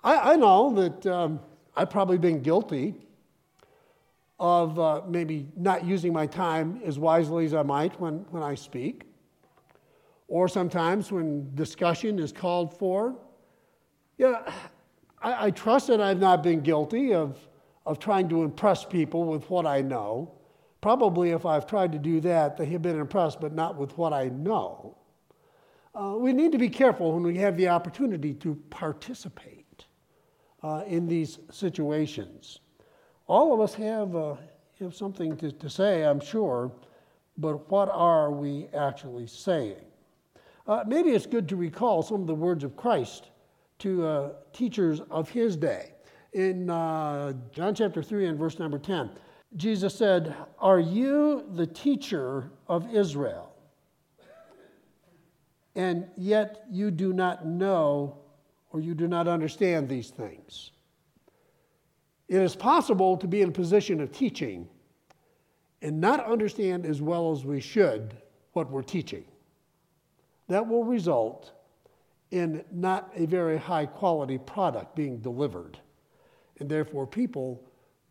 I, 0.03 0.33
I 0.33 0.37
know 0.37 0.73
that 0.75 1.07
um, 1.07 1.41
I've 1.75 1.91
probably 1.91 2.19
been 2.19 2.41
guilty 2.41 2.95
of 4.39 4.79
uh, 4.79 5.03
maybe 5.09 5.49
not 5.57 5.85
using 5.85 6.13
my 6.13 6.27
time 6.27 6.81
as 6.85 6.99
wisely 6.99 7.47
as 7.47 7.55
I 7.55 7.63
might 7.63 7.99
when, 8.01 8.25
when 8.31 8.43
I 8.43 8.55
speak, 8.55 9.05
or 10.29 10.49
sometimes 10.49 11.11
when 11.11 11.55
discussion 11.55 12.19
is 12.19 12.33
called 12.33 12.79
for. 12.79 13.17
Yeah, 14.19 14.51
I, 15.23 15.47
I 15.47 15.51
trust 15.51 15.89
that 15.89 16.01
I've 16.01 16.21
not 16.21 16.43
been 16.43 16.61
guilty 16.61 17.15
of, 17.15 17.39
of 17.87 17.99
trying 17.99 18.29
to 18.29 18.43
impress 18.43 18.85
people 18.85 19.25
with 19.25 19.49
what 19.49 19.65
I 19.65 19.81
know. 19.81 20.33
Probably 20.81 21.31
if 21.31 21.47
I've 21.47 21.67
tried 21.67 21.93
to 21.93 21.99
do 21.99 22.21
that, 22.21 22.57
they 22.57 22.67
have 22.67 22.83
been 22.83 23.01
impressed, 23.01 23.41
but 23.41 23.55
not 23.55 23.77
with 23.77 23.97
what 23.97 24.13
I 24.13 24.29
know. 24.29 24.99
Uh, 25.95 26.17
we 26.19 26.33
need 26.33 26.53
to 26.53 26.59
be 26.59 26.69
careful 26.69 27.13
when 27.13 27.23
we 27.23 27.39
have 27.39 27.57
the 27.57 27.69
opportunity 27.69 28.35
to 28.35 28.55
participate 28.69 29.87
uh, 30.63 30.83
in 30.87 31.07
these 31.07 31.39
situations 31.51 32.61
all 33.29 33.53
of 33.53 33.61
us 33.61 33.75
have, 33.75 34.15
uh, 34.15 34.37
have 34.79 34.95
something 34.95 35.37
to, 35.39 35.51
to 35.53 35.69
say, 35.69 36.05
I'm 36.05 36.21
sure, 36.21 36.73
but 37.39 37.71
what 37.71 37.89
are 37.91 38.31
we 38.31 38.69
actually 38.75 39.27
saying? 39.27 39.83
Uh, 40.67 40.85
maybe 40.87 41.11
it's 41.11 41.27
good 41.27 41.49
to 41.49 41.57
recall 41.57 42.03
some 42.03 42.21
of 42.21 42.27
the 42.27 42.35
words 42.35 42.65
of 42.65 42.77
Christ 42.77 43.31
to 43.81 44.07
uh, 44.07 44.33
teachers 44.53 45.01
of 45.11 45.29
his 45.29 45.57
day. 45.57 45.93
In 46.37 46.69
uh, 46.69 47.33
John 47.51 47.75
chapter 47.75 48.03
3 48.03 48.27
and 48.27 48.39
verse 48.39 48.59
number 48.59 48.79
10, 48.79 49.09
Jesus 49.57 49.95
said, 49.95 50.37
Are 50.59 50.79
you 50.79 51.47
the 51.55 51.67
teacher 51.67 52.51
of 52.69 52.95
Israel? 52.95 53.55
And 55.75 56.07
yet 56.15 56.67
you 56.71 56.91
do 56.91 57.15
not 57.15 57.47
know 57.47 58.19
or 58.71 58.81
you 58.81 58.95
do 58.95 59.09
not 59.09 59.27
understand 59.27 59.89
these 59.89 60.11
things. 60.11 60.73
It 62.29 62.43
is 62.43 62.55
possible 62.55 63.17
to 63.17 63.27
be 63.27 63.41
in 63.41 63.49
a 63.49 63.53
position 63.53 64.03
of 64.03 64.13
teaching 64.13 64.69
and 65.81 66.03
not 66.03 66.23
understand 66.27 66.85
as 66.85 67.01
well 67.01 67.33
as 67.33 67.47
we 67.47 67.61
should 67.61 68.15
what 68.53 68.71
we're 68.71 68.83
teaching. 68.83 69.25
That 70.49 70.69
will 70.69 70.85
result 70.85 71.53
in 72.31 72.63
not 72.71 73.11
a 73.15 73.25
very 73.25 73.57
high 73.57 73.87
quality 73.87 74.37
product 74.37 74.95
being 74.95 75.21
delivered. 75.21 75.79
And 76.61 76.69
therefore, 76.69 77.07
people 77.07 77.63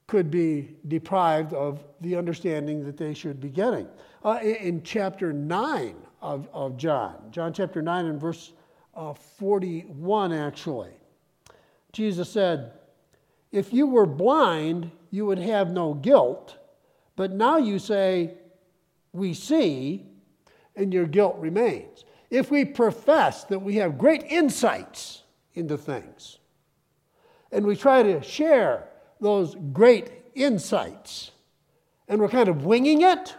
could 0.08 0.30
be 0.30 0.75
deprived 0.88 1.54
of 1.54 1.84
the 2.02 2.16
understanding 2.16 2.86
that 2.86 2.98
they 2.98 3.14
should 3.14 3.40
be 3.40 3.50
getting. 3.50 3.88
Uh, 4.24 4.40
in, 4.42 4.84
chapter 4.84 5.34
9 5.34 5.96
of, 6.22 6.48
of 6.54 6.78
John, 6.78 7.16
John 7.32 7.54
chapter 7.54 7.82
9 7.82 8.06
and 8.06 8.22
verse 8.22 8.54
uh, 8.96 9.14
41, 9.14 10.32
actually, 10.32 10.92
Jesus 11.92 12.30
said, 12.30 12.74
if 13.56 13.72
you 13.72 13.88
were 13.88 14.06
blind, 14.06 14.92
you 15.12 15.25
would 15.25 15.40
have 15.40 15.72
no 15.72 15.94
guilt. 15.94 16.58
But 17.16 17.32
now 17.32 17.58
you 17.58 17.80
say, 17.80 18.34
We 19.14 19.34
see, 19.34 20.06
and 20.75 20.94
your 20.94 21.06
guilt 21.06 21.38
remains. 21.40 22.04
If 22.30 22.52
we 22.52 22.66
profess 22.66 23.46
that 23.46 23.60
we 23.60 23.75
have 23.75 23.98
great 23.98 24.24
insights 24.24 25.24
into 25.54 25.78
things, 25.78 26.40
and 27.56 27.66
we 27.66 27.78
try 27.78 28.04
to 28.04 28.22
share 28.22 28.90
those 29.22 29.56
great 29.72 30.12
insights, 30.36 31.32
and 32.10 32.20
we're 32.20 32.28
kind 32.28 32.50
of 32.50 32.66
winging 32.66 33.02
it, 33.02 33.34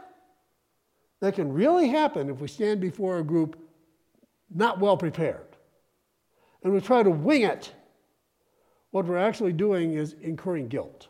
that 1.20 1.34
can 1.34 1.52
really 1.52 1.88
happen 1.88 2.30
if 2.30 2.40
we 2.40 2.48
stand 2.48 2.80
before 2.80 3.18
a 3.18 3.22
group 3.22 3.58
not 4.52 4.80
well 4.80 4.96
prepared. 4.96 5.46
And 6.62 6.72
we 6.72 6.80
try 6.80 7.02
to 7.02 7.10
wing 7.10 7.42
it 7.42 7.72
what 8.90 9.04
we're 9.04 9.18
actually 9.18 9.52
doing 9.52 9.92
is 9.92 10.14
incurring 10.22 10.68
guilt. 10.68 11.08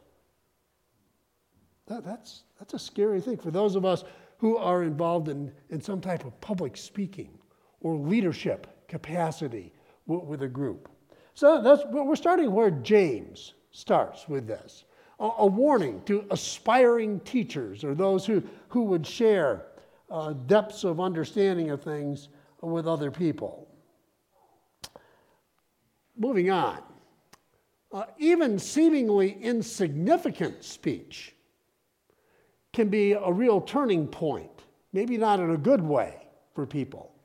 That, 1.87 2.05
that's, 2.05 2.43
that's 2.59 2.75
a 2.75 2.79
scary 2.79 3.21
thing 3.21 3.37
for 3.37 3.53
those 3.53 3.77
of 3.77 3.85
us 3.85 4.03
who 4.39 4.57
are 4.57 4.83
involved 4.83 5.29
in, 5.29 5.53
in 5.71 5.81
some 5.81 6.01
type 6.01 6.25
of 6.25 6.39
public 6.41 6.77
speaking 6.77 7.39
or 7.81 7.97
leadership 7.97 8.89
capacity 8.89 9.73
with 10.07 10.43
a 10.43 10.49
group. 10.49 10.89
So 11.37 11.61
that's, 11.61 11.85
we're 11.91 12.17
starting 12.17 12.51
where 12.51 12.71
James 12.71 13.53
starts 13.71 14.27
with 14.27 14.47
this 14.47 14.87
a, 15.21 15.29
a 15.39 15.47
warning 15.47 16.01
to 16.07 16.25
aspiring 16.31 17.21
teachers 17.21 17.85
or 17.85 17.95
those 17.95 18.25
who, 18.25 18.43
who 18.69 18.85
would 18.85 19.07
share 19.07 19.67
uh, 20.11 20.33
depths 20.33 20.83
of 20.83 20.99
understanding 20.99 21.69
of 21.69 21.83
things 21.83 22.31
with 22.63 22.89
other 22.89 23.11
people. 23.11 23.69
Moving 26.17 26.51
on 26.51 26.83
uh, 27.93 28.05
even 28.17 28.59
seemingly 28.59 29.37
insignificant 29.43 30.65
speech 30.65 31.35
can 32.73 32.89
be 32.89 33.13
a 33.13 33.31
real 33.31 33.61
turning 33.61 34.07
point, 34.07 34.63
maybe 34.95 35.19
not 35.19 35.39
in 35.39 35.51
a 35.51 35.57
good 35.59 35.83
way 35.83 36.29
for 36.55 36.65
people. 36.65 37.16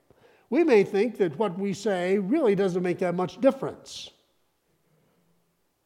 We 0.52 0.66
may 0.66 0.84
think 0.84 1.18
that 1.18 1.40
what 1.40 1.58
we 1.58 1.74
say 1.74 2.20
really 2.20 2.56
doesn't 2.56 2.84
make 2.84 3.00
that 3.00 3.16
much 3.16 3.40
difference. 3.40 4.12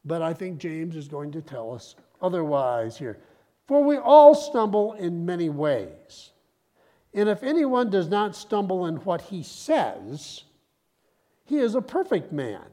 But 0.04 0.22
I 0.22 0.34
think 0.34 0.58
James 0.58 0.96
is 0.96 1.06
going 1.06 1.30
to 1.32 1.40
tell 1.40 1.72
us 1.72 1.94
otherwise 2.20 2.98
here. 2.98 3.20
For 3.68 3.82
we 3.82 3.96
all 3.96 4.34
stumble 4.34 4.94
in 4.94 5.24
many 5.24 5.48
ways. 5.50 6.30
And 7.14 7.28
if 7.28 7.44
anyone 7.44 7.90
does 7.90 8.08
not 8.08 8.34
stumble 8.34 8.86
in 8.86 8.96
what 8.96 9.20
he 9.22 9.44
says, 9.44 10.42
he 11.44 11.58
is 11.58 11.76
a 11.76 11.80
perfect 11.80 12.32
man 12.32 12.66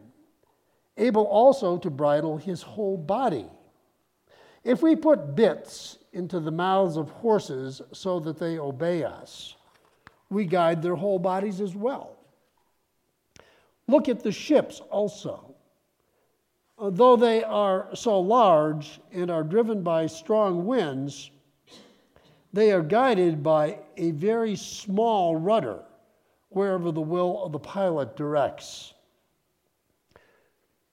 able 0.97 1.25
also 1.25 1.77
to 1.77 1.89
bridle 1.91 2.37
his 2.37 2.63
whole 2.63 2.97
body. 2.97 3.45
If 4.63 4.81
we 4.81 4.95
put 4.95 5.35
bits 5.35 5.99
into 6.11 6.39
the 6.39 6.51
mouths 6.51 6.97
of 6.97 7.09
horses 7.09 7.81
so 7.91 8.19
that 8.21 8.39
they 8.39 8.57
obey 8.57 9.03
us, 9.03 9.55
we 10.33 10.45
guide 10.45 10.81
their 10.81 10.95
whole 10.95 11.19
bodies 11.19 11.61
as 11.61 11.75
well. 11.75 12.17
Look 13.87 14.09
at 14.09 14.23
the 14.23 14.31
ships 14.31 14.81
also. 14.89 15.55
Uh, 16.77 16.89
though 16.89 17.15
they 17.15 17.43
are 17.43 17.89
so 17.93 18.19
large 18.19 18.99
and 19.11 19.29
are 19.29 19.43
driven 19.43 19.83
by 19.83 20.07
strong 20.07 20.65
winds, 20.65 21.31
they 22.51 22.71
are 22.71 22.81
guided 22.81 23.43
by 23.43 23.79
a 23.97 24.11
very 24.11 24.55
small 24.55 25.35
rudder 25.35 25.79
wherever 26.49 26.91
the 26.91 27.01
will 27.01 27.43
of 27.43 27.51
the 27.51 27.59
pilot 27.59 28.15
directs. 28.15 28.93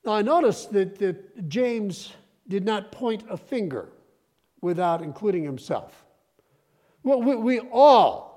Now, 0.04 0.12
I 0.12 0.22
notice 0.22 0.66
that, 0.66 0.98
that 0.98 1.48
James 1.48 2.12
did 2.48 2.64
not 2.64 2.90
point 2.90 3.24
a 3.28 3.36
finger 3.36 3.88
without 4.60 5.02
including 5.02 5.44
himself. 5.44 6.04
Well, 7.02 7.22
we, 7.22 7.36
we 7.36 7.60
all, 7.60 8.29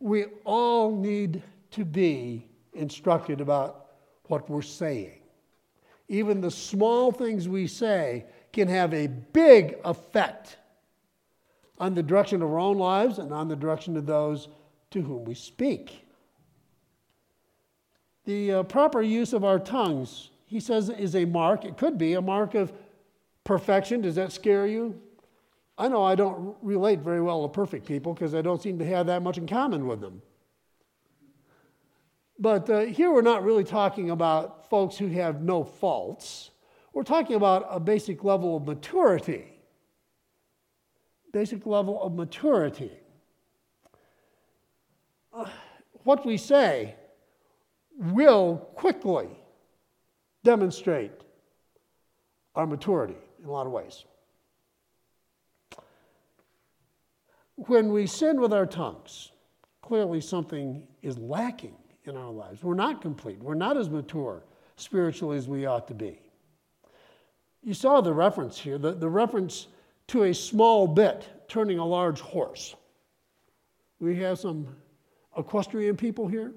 we 0.00 0.26
all 0.44 0.94
need 0.94 1.42
to 1.72 1.84
be 1.84 2.46
instructed 2.74 3.40
about 3.40 3.86
what 4.24 4.48
we're 4.48 4.62
saying. 4.62 5.20
Even 6.08 6.40
the 6.40 6.50
small 6.50 7.10
things 7.10 7.48
we 7.48 7.66
say 7.66 8.26
can 8.52 8.68
have 8.68 8.94
a 8.94 9.06
big 9.06 9.76
effect 9.84 10.58
on 11.78 11.94
the 11.94 12.02
direction 12.02 12.42
of 12.42 12.50
our 12.50 12.58
own 12.58 12.78
lives 12.78 13.18
and 13.18 13.32
on 13.32 13.48
the 13.48 13.56
direction 13.56 13.96
of 13.96 14.06
those 14.06 14.48
to 14.90 15.02
whom 15.02 15.24
we 15.24 15.34
speak. 15.34 16.06
The 18.24 18.54
uh, 18.54 18.62
proper 18.64 19.02
use 19.02 19.32
of 19.32 19.44
our 19.44 19.58
tongues, 19.58 20.30
he 20.46 20.58
says, 20.58 20.88
is 20.88 21.14
a 21.14 21.24
mark. 21.24 21.64
It 21.64 21.76
could 21.76 21.98
be 21.98 22.14
a 22.14 22.22
mark 22.22 22.54
of 22.54 22.72
perfection. 23.44 24.00
Does 24.00 24.14
that 24.16 24.32
scare 24.32 24.66
you? 24.66 25.00
I 25.78 25.88
know 25.88 26.02
I 26.02 26.14
don't 26.14 26.56
relate 26.62 27.00
very 27.00 27.20
well 27.20 27.42
to 27.42 27.48
perfect 27.48 27.86
people 27.86 28.14
because 28.14 28.34
I 28.34 28.40
don't 28.40 28.62
seem 28.62 28.78
to 28.78 28.86
have 28.86 29.06
that 29.06 29.22
much 29.22 29.36
in 29.36 29.46
common 29.46 29.86
with 29.86 30.00
them. 30.00 30.22
But 32.38 32.68
uh, 32.68 32.80
here 32.80 33.12
we're 33.12 33.22
not 33.22 33.44
really 33.44 33.64
talking 33.64 34.10
about 34.10 34.68
folks 34.68 34.96
who 34.96 35.08
have 35.08 35.42
no 35.42 35.64
faults. 35.64 36.50
We're 36.92 37.02
talking 37.02 37.36
about 37.36 37.66
a 37.70 37.80
basic 37.80 38.24
level 38.24 38.56
of 38.56 38.66
maturity. 38.66 39.52
Basic 41.32 41.66
level 41.66 42.02
of 42.02 42.14
maturity. 42.14 42.92
Uh, 45.32 45.48
what 46.04 46.24
we 46.24 46.38
say 46.38 46.94
will 47.98 48.56
quickly 48.74 49.28
demonstrate 50.42 51.12
our 52.54 52.66
maturity 52.66 53.16
in 53.42 53.48
a 53.48 53.52
lot 53.52 53.66
of 53.66 53.72
ways. 53.72 54.04
When 57.56 57.92
we 57.92 58.06
sin 58.06 58.40
with 58.40 58.52
our 58.52 58.66
tongues, 58.66 59.32
clearly 59.82 60.20
something 60.20 60.86
is 61.02 61.18
lacking 61.18 61.74
in 62.04 62.16
our 62.16 62.30
lives. 62.30 62.62
We're 62.62 62.74
not 62.74 63.00
complete. 63.00 63.38
We're 63.42 63.54
not 63.54 63.76
as 63.76 63.88
mature 63.88 64.44
spiritually 64.76 65.38
as 65.38 65.48
we 65.48 65.66
ought 65.66 65.88
to 65.88 65.94
be. 65.94 66.20
You 67.62 67.74
saw 67.74 68.00
the 68.00 68.12
reference 68.12 68.58
here, 68.58 68.78
the, 68.78 68.92
the 68.92 69.08
reference 69.08 69.68
to 70.08 70.24
a 70.24 70.34
small 70.34 70.86
bit 70.86 71.28
turning 71.48 71.78
a 71.78 71.84
large 71.84 72.20
horse. 72.20 72.76
We 73.98 74.16
have 74.16 74.38
some 74.38 74.68
equestrian 75.36 75.96
people 75.96 76.28
here. 76.28 76.52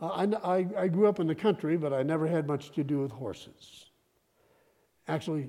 Uh, 0.00 0.06
I, 0.06 0.58
I, 0.58 0.66
I 0.76 0.88
grew 0.88 1.08
up 1.08 1.18
in 1.18 1.26
the 1.26 1.34
country, 1.34 1.76
but 1.76 1.92
I 1.92 2.02
never 2.02 2.26
had 2.26 2.46
much 2.46 2.70
to 2.72 2.84
do 2.84 3.00
with 3.00 3.10
horses. 3.10 3.86
Actually, 5.08 5.48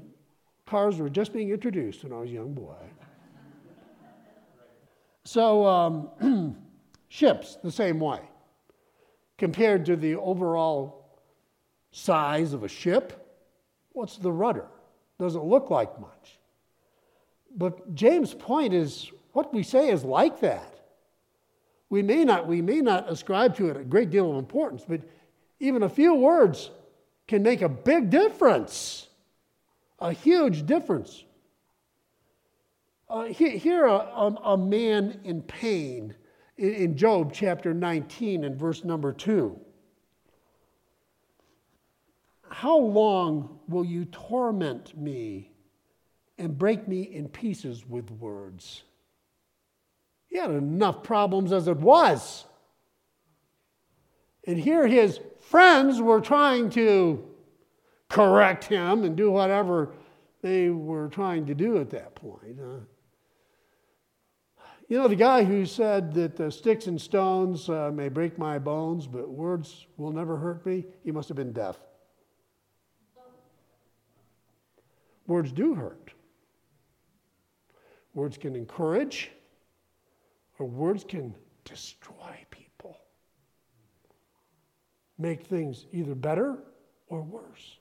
cars 0.66 0.98
were 0.98 1.10
just 1.10 1.34
being 1.34 1.50
introduced 1.50 2.04
when 2.04 2.14
I 2.14 2.20
was 2.20 2.30
a 2.30 2.34
young 2.34 2.54
boy. 2.54 2.76
So, 5.26 5.66
um, 5.66 6.56
ships, 7.10 7.58
the 7.64 7.72
same 7.72 8.00
way 8.00 8.22
compared 9.40 9.86
to 9.86 9.96
the 9.96 10.16
overall 10.16 11.06
size 11.92 12.54
of 12.54 12.64
a 12.64 12.68
ship, 12.68 13.26
what's 13.94 14.18
the 14.18 14.32
rudder? 14.32 14.68
Doesn't 15.18 15.46
look 15.46 15.72
like 15.72 16.00
much. 16.00 16.38
But 17.56 17.96
James' 17.96 18.34
point 18.34 18.74
is 18.74 19.10
what 19.32 19.54
we 19.54 19.64
say 19.64 19.90
is 19.90 20.04
like 20.04 20.42
that. 20.42 20.76
We 21.90 22.04
may 22.04 22.24
not, 22.24 22.46
we 22.48 22.62
may 22.62 22.82
not 22.82 23.10
ascribe 23.10 23.56
to 23.56 23.70
it 23.70 23.78
a 23.78 23.84
great 23.84 24.12
deal 24.12 24.30
of 24.30 24.38
importance, 24.38 24.84
but 24.88 25.02
even 25.60 25.84
a 25.84 25.90
few 25.90 26.14
words 26.14 26.70
can 27.28 27.42
make 27.42 27.62
a 27.62 27.70
big 27.70 28.10
difference, 28.10 29.08
a 30.00 30.12
huge 30.12 30.66
difference. 30.66 31.24
Uh, 33.10 33.24
here, 33.24 33.88
a, 33.88 33.96
a, 33.96 34.36
a 34.46 34.58
man 34.58 35.20
in 35.24 35.42
pain 35.42 36.14
in 36.58 36.96
Job 36.96 37.34
chapter 37.34 37.74
19 37.74 38.44
and 38.44 38.56
verse 38.56 38.84
number 38.84 39.12
2. 39.12 39.60
How 42.50 42.78
long 42.78 43.60
will 43.68 43.86
you 43.86 44.06
torment 44.06 44.96
me 44.96 45.52
and 46.38 46.56
break 46.56 46.88
me 46.88 47.02
in 47.02 47.30
pieces 47.30 47.88
with 47.88 48.12
words? 48.12 48.84
He 50.28 50.38
had 50.38 50.52
enough 50.52 51.02
problems 51.02 51.52
as 51.52 51.68
it 51.68 51.78
was. 51.78 52.46
And 54.46 54.58
here 54.58 54.86
his 54.86 55.20
friends 55.40 56.00
were 56.00 56.22
trying 56.22 56.70
to 56.72 57.26
correct 58.08 58.66
him 58.66 59.04
and 59.04 59.16
do 59.16 59.32
whatever 59.32 59.96
they 60.42 60.70
were 60.70 61.08
trying 61.08 61.48
to 61.48 61.56
do 61.56 61.80
at 61.80 61.90
that 61.90 62.14
point. 62.16 62.60
Uh, 62.60 62.80
you 64.90 64.98
know, 64.98 65.08
the 65.08 65.16
guy 65.16 65.44
who 65.44 65.68
said 65.68 66.14
that 66.16 66.52
sticks 66.52 66.88
and 66.88 67.00
stones 67.00 67.70
uh, 67.70 67.92
may 67.94 68.10
break 68.10 68.40
my 68.40 68.58
bones, 68.58 69.06
but 69.06 69.30
words 69.30 69.86
will 69.98 70.12
never 70.12 70.36
hurt 70.36 70.66
me, 70.66 70.84
he 71.04 71.12
must 71.12 71.30
have 71.30 71.38
been 71.38 71.54
deaf. 71.54 71.78
Words 75.28 75.52
do 75.52 75.76
hurt. 75.76 76.12
Words 78.16 78.36
can 78.36 78.56
encourage, 78.56 79.30
or 80.58 80.66
words 80.66 81.06
can 81.08 81.36
destroy 81.66 82.46
people, 82.50 82.98
make 85.20 85.44
things 85.44 85.86
either 85.92 86.16
better 86.16 86.58
or 87.08 87.22
worse. 87.22 87.78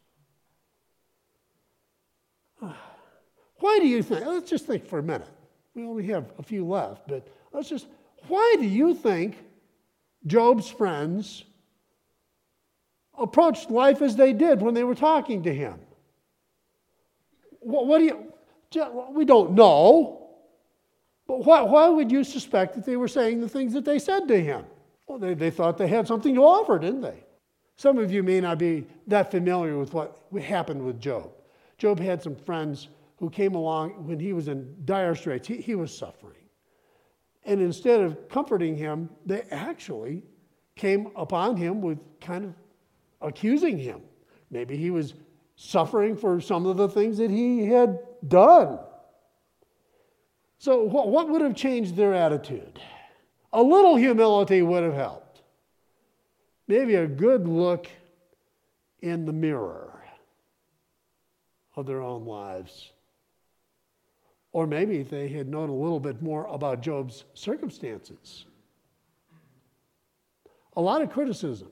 Why 2.61 3.79
do 3.81 3.87
you 3.87 4.03
think? 4.03 4.27
Let's 4.27 4.51
just 4.51 4.67
think 4.67 4.85
for 4.87 4.99
a 4.99 5.03
minute. 5.03 5.31
We 5.79 5.85
only 5.85 6.07
have 6.07 6.33
a 6.41 6.43
few 6.43 6.67
left, 6.67 7.07
but 7.07 7.29
let's 7.53 7.69
just. 7.69 7.87
Why 8.27 8.57
do 8.59 8.67
you 8.67 8.95
think 8.95 9.37
Job's 10.27 10.69
friends 10.69 11.45
approached 13.17 13.71
life 13.71 14.03
as 14.03 14.17
they 14.17 14.33
did 14.33 14.61
when 14.61 14.75
they 14.75 14.83
were 14.83 14.97
talking 14.97 15.45
to 15.45 15.55
him? 15.55 15.79
What, 17.61 17.87
what 17.87 17.99
do 17.99 18.07
you. 18.07 18.33
We 19.13 19.25
don't 19.25 19.53
know. 19.53 20.31
But 21.29 21.45
why, 21.45 21.63
why 21.63 21.89
would 21.89 22.11
you 22.11 22.25
suspect 22.25 22.75
that 22.75 22.85
they 22.85 22.97
were 22.97 23.07
saying 23.07 23.41
the 23.41 23.49
things 23.49 23.73
that 23.75 23.85
they 23.85 24.01
said 24.01 24.27
to 24.27 24.41
him? 24.41 24.65
Well, 25.07 25.19
they, 25.19 25.35
they 25.35 25.51
thought 25.51 25.79
they 25.79 25.87
had 25.87 26.09
something 26.09 26.35
to 26.35 26.41
offer, 26.41 26.81
didn't 26.81 27.03
they? 27.03 27.23
Some 27.77 27.99
of 27.99 28.11
you 28.11 28.25
may 28.25 28.41
not 28.41 28.59
be 28.59 28.85
that 29.07 29.31
familiar 29.31 29.79
with 29.79 29.95
what 29.95 30.21
happened 30.43 30.85
with 30.85 31.01
Job. 31.01 31.31
Job 31.77 32.01
had 32.01 32.21
some 32.21 32.35
friends 32.35 32.89
who 33.19 33.29
came 33.29 33.55
along 33.55 34.07
when 34.07 34.21
he 34.21 34.33
was 34.33 34.49
in 34.49 34.75
dire 34.85 35.15
straits. 35.15 35.49
He, 35.49 35.57
he 35.57 35.75
was 35.75 35.97
suffering. 35.97 36.35
And 37.45 37.61
instead 37.61 38.01
of 38.01 38.29
comforting 38.29 38.77
him, 38.77 39.11
they 39.27 39.43
actually 39.51 40.23
came 40.77 41.11
upon 41.17 41.57
him 41.57 41.81
with 41.81 41.99
kind 42.21 42.45
of 42.45 42.55
accusing 43.21 43.77
him. 43.77 44.03
Maybe 44.51 44.77
he 44.77 44.91
was 44.91 45.15
suffering 45.57 46.17
for 46.17 46.41
some 46.41 46.67
of 46.67 46.77
the 46.77 46.89
things 46.89 47.19
that 47.19 47.31
he 47.31 47.67
had 47.67 47.99
done. 48.27 48.79
So, 50.59 50.85
what, 50.85 51.09
what 51.09 51.29
would 51.29 51.41
have 51.41 51.55
changed 51.55 51.97
their 51.97 52.15
attitude? 52.15 52.81
A 53.53 53.63
little 53.63 53.97
humility 53.97 54.63
would 54.63 54.83
have 54.83 54.95
helped. 54.95 55.43
Maybe 56.67 56.97
a 56.97 57.07
good 57.07 57.49
look 57.49 57.89
in 59.01 59.25
the 59.25 59.33
mirror 59.33 60.05
of 61.77 61.87
their 61.87 62.03
own 62.03 62.25
lives 62.27 62.93
or 64.59 64.67
maybe 64.67 65.05
they 65.05 65.29
had 65.29 65.49
known 65.49 65.69
a 65.69 65.73
little 65.73 66.01
bit 66.01 66.21
more 66.21 66.45
about 66.47 66.81
Job's 66.81 67.23
circumstances. 67.33 68.47
A 70.77 70.81
lot 70.81 71.01
of 71.01 71.13
criticism 71.13 71.71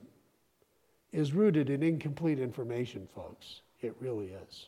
is 1.11 1.33
rooted 1.33 1.69
in 1.69 1.83
incomplete 1.83 2.39
information, 2.39 3.05
folks. 3.13 3.59
It 3.81 3.93
really 3.99 4.27
is. 4.27 4.67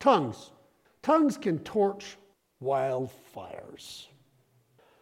Tongues. 0.00 0.50
Tongues 1.00 1.38
can 1.38 1.58
torch 1.60 2.18
wildfires. 2.62 4.08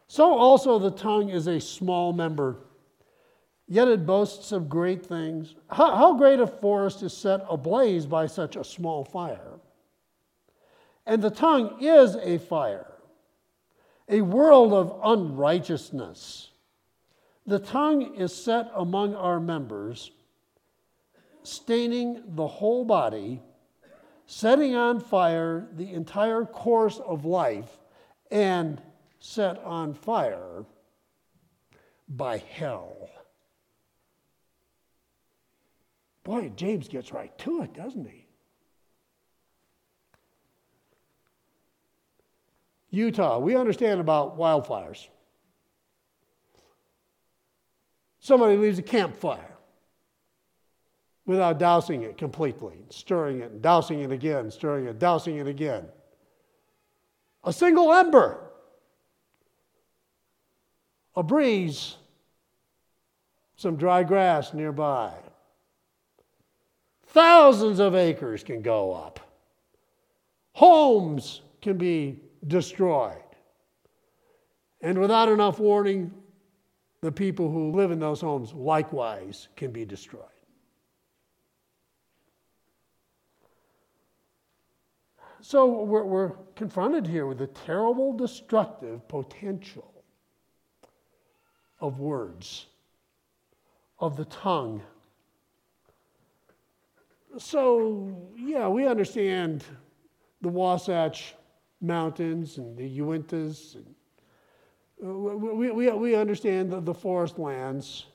So 0.06 0.32
also 0.32 0.78
the 0.78 0.92
tongue 0.92 1.30
is 1.30 1.48
a 1.48 1.60
small 1.60 2.12
member, 2.12 2.58
yet 3.66 3.88
it 3.88 4.06
boasts 4.06 4.52
of 4.52 4.68
great 4.68 5.04
things. 5.04 5.56
How, 5.70 5.96
how 5.96 6.14
great 6.14 6.38
a 6.38 6.46
forest 6.46 7.02
is 7.02 7.12
set 7.12 7.44
ablaze 7.50 8.06
by 8.06 8.28
such 8.28 8.54
a 8.54 8.62
small 8.62 9.04
fire? 9.04 9.57
And 11.08 11.22
the 11.22 11.30
tongue 11.30 11.78
is 11.80 12.16
a 12.16 12.36
fire, 12.36 12.92
a 14.10 14.20
world 14.20 14.74
of 14.74 15.00
unrighteousness. 15.02 16.50
The 17.46 17.58
tongue 17.58 18.14
is 18.14 18.34
set 18.34 18.70
among 18.74 19.14
our 19.14 19.40
members, 19.40 20.10
staining 21.42 22.22
the 22.36 22.46
whole 22.46 22.84
body, 22.84 23.40
setting 24.26 24.74
on 24.74 25.00
fire 25.00 25.66
the 25.72 25.94
entire 25.94 26.44
course 26.44 26.98
of 26.98 27.24
life, 27.24 27.78
and 28.30 28.78
set 29.18 29.64
on 29.64 29.94
fire 29.94 30.66
by 32.06 32.36
hell. 32.36 33.08
Boy, 36.22 36.52
James 36.54 36.86
gets 36.86 37.14
right 37.14 37.36
to 37.38 37.62
it, 37.62 37.72
doesn't 37.72 38.04
he? 38.04 38.27
Utah, 42.90 43.38
we 43.38 43.54
understand 43.54 44.00
about 44.00 44.38
wildfires. 44.38 45.08
Somebody 48.20 48.56
leaves 48.56 48.78
a 48.78 48.82
campfire 48.82 49.56
without 51.26 51.58
dousing 51.58 52.02
it 52.02 52.16
completely, 52.16 52.76
stirring 52.88 53.40
it, 53.40 53.60
dousing 53.60 54.00
it 54.00 54.10
again, 54.10 54.50
stirring 54.50 54.86
it, 54.86 54.98
dousing 54.98 55.36
it 55.36 55.46
again. 55.46 55.86
A 57.44 57.52
single 57.52 57.92
ember, 57.92 58.50
a 61.14 61.22
breeze, 61.22 61.96
some 63.56 63.76
dry 63.76 64.02
grass 64.02 64.54
nearby. 64.54 65.12
Thousands 67.08 67.78
of 67.78 67.94
acres 67.94 68.42
can 68.42 68.62
go 68.62 68.92
up. 68.92 69.20
Homes 70.52 71.42
can 71.60 71.76
be 71.76 72.20
destroyed. 72.46 73.22
And 74.80 74.98
without 74.98 75.28
enough 75.28 75.58
warning, 75.58 76.12
the 77.00 77.12
people 77.12 77.50
who 77.50 77.72
live 77.72 77.90
in 77.90 77.98
those 77.98 78.20
homes 78.20 78.52
likewise 78.52 79.48
can 79.56 79.70
be 79.70 79.84
destroyed. 79.84 80.24
So 85.40 85.66
we're, 85.84 86.04
we're 86.04 86.32
confronted 86.56 87.06
here 87.06 87.26
with 87.26 87.38
the 87.38 87.46
terrible 87.46 88.12
destructive 88.12 89.06
potential 89.06 90.04
of 91.80 92.00
words, 92.00 92.66
of 94.00 94.16
the 94.16 94.24
tongue. 94.24 94.82
So, 97.36 98.30
yeah, 98.36 98.66
we 98.68 98.86
understand 98.86 99.64
the 100.40 100.48
Wasatch 100.48 101.34
Mountains 101.80 102.58
and 102.58 102.76
the 102.76 103.00
Uintas. 103.00 103.76
Uh, 105.04 105.06
we, 105.06 105.70
we, 105.70 105.90
we 105.90 106.14
understand 106.14 106.72
that 106.72 106.84
the 106.84 106.94
forest 106.94 107.38
lands 107.38 108.06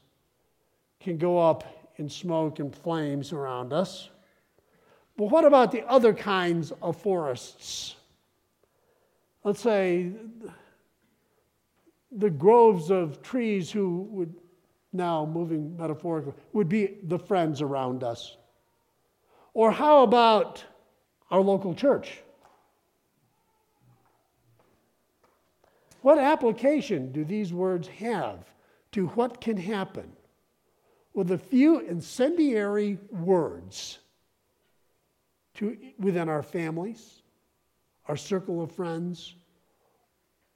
can 0.99 1.17
go 1.17 1.38
up 1.38 1.63
in 1.97 2.10
smoke 2.10 2.60
and 2.60 2.76
flames 2.76 3.32
around 3.32 3.71
us. 3.71 4.10
But 5.15 5.26
what 5.26 5.45
about 5.45 5.71
the 5.71 5.86
other 5.88 6.13
kinds 6.13 6.73
of 6.82 6.99
forests? 6.99 7.95
Let's 9.43 9.62
say 9.62 10.12
the 12.12 12.30
groves 12.30 12.89
of 12.89 13.21
trees 13.21 13.71
who 13.71 14.08
would 14.12 14.34
now 14.91 15.26
moving 15.26 15.76
metaphorically 15.78 16.34
would 16.54 16.69
be 16.69 16.97
the 17.04 17.19
friends 17.19 17.62
around 17.62 18.04
us. 18.04 18.38
Or 19.54 19.71
how 19.71 20.04
about 20.04 20.63
our 21.30 21.41
local 21.41 21.73
church? 21.73 22.23
What 26.04 26.20
application 26.20 27.13
do 27.13 27.24
these 27.24 27.54
words 27.54 27.88
have 27.88 28.46
to 28.92 29.08
what 29.08 29.39
can 29.39 29.56
happen 29.56 30.12
with 31.13 31.32
a 31.32 31.38
few 31.38 31.80
incendiary 31.80 33.00
words 33.10 34.00
to, 35.56 35.78
within 35.98 36.28
our 36.28 36.44
families, 36.44 37.22
our 38.10 38.18
circle 38.18 38.62
of 38.62 38.74
friends, 38.74 39.36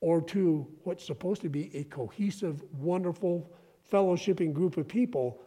or 0.01 0.21
to 0.21 0.67
what's 0.83 1.05
supposed 1.05 1.41
to 1.43 1.49
be 1.49 1.73
a 1.73 1.85
cohesive, 1.85 2.61
wonderful, 2.73 3.49
fellowshipping 3.89 4.51
group 4.51 4.75
of 4.75 4.85
people 4.85 5.41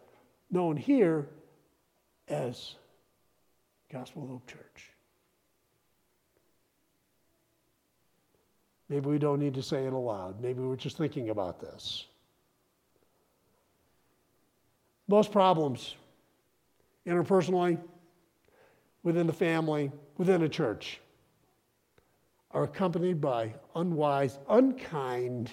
known 0.49 0.75
here 0.75 1.29
as 2.27 2.73
Gospel 3.91 4.25
Hope 4.25 4.49
Church. 4.49 4.90
Maybe 8.91 9.09
we 9.09 9.19
don't 9.19 9.39
need 9.39 9.53
to 9.53 9.63
say 9.63 9.85
it 9.85 9.93
aloud. 9.93 10.41
Maybe 10.41 10.59
we're 10.59 10.75
just 10.75 10.97
thinking 10.97 11.29
about 11.29 11.61
this. 11.61 12.07
Most 15.07 15.31
problems, 15.31 15.95
interpersonally, 17.07 17.79
within 19.03 19.27
the 19.27 19.33
family, 19.33 19.93
within 20.17 20.43
a 20.43 20.49
church, 20.49 20.99
are 22.51 22.63
accompanied 22.63 23.21
by 23.21 23.53
unwise, 23.75 24.39
unkind, 24.49 25.51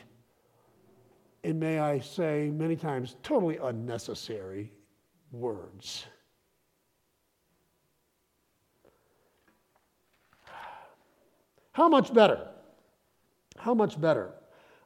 and 1.45 1.61
may 1.61 1.79
I 1.79 2.01
say 2.01 2.51
many 2.53 2.75
times 2.75 3.15
totally 3.23 3.59
unnecessary 3.59 4.73
words. 5.31 6.07
How 11.71 11.89
much 11.89 12.13
better? 12.13 12.49
How 13.59 13.75
much 13.75 14.01
better 14.01 14.33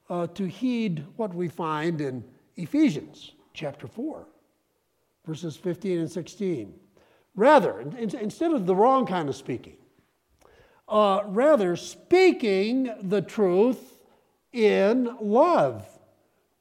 uh, 0.09 0.27
to 0.29 0.47
heed 0.47 1.05
what 1.17 1.35
we 1.35 1.49
find 1.49 2.01
in 2.01 2.25
Ephesians 2.57 3.33
chapter 3.55 3.87
4, 3.87 4.27
verses 5.27 5.57
15 5.57 6.01
and 6.01 6.11
16. 6.11 6.75
Rather, 7.35 7.81
in, 7.81 8.15
instead 8.17 8.53
of 8.53 8.67
the 8.67 8.75
wrong 8.75 9.07
kind 9.07 9.29
of 9.29 9.37
speaking, 9.37 9.77
uh, 10.89 11.23
rather 11.27 11.77
speaking 11.77 12.91
the 13.03 13.23
truth 13.23 13.99
in 14.53 15.17
love. 15.21 15.87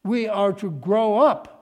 We 0.04 0.28
are 0.28 0.54
to 0.54 0.71
grow 0.71 1.19
up. 1.19 1.58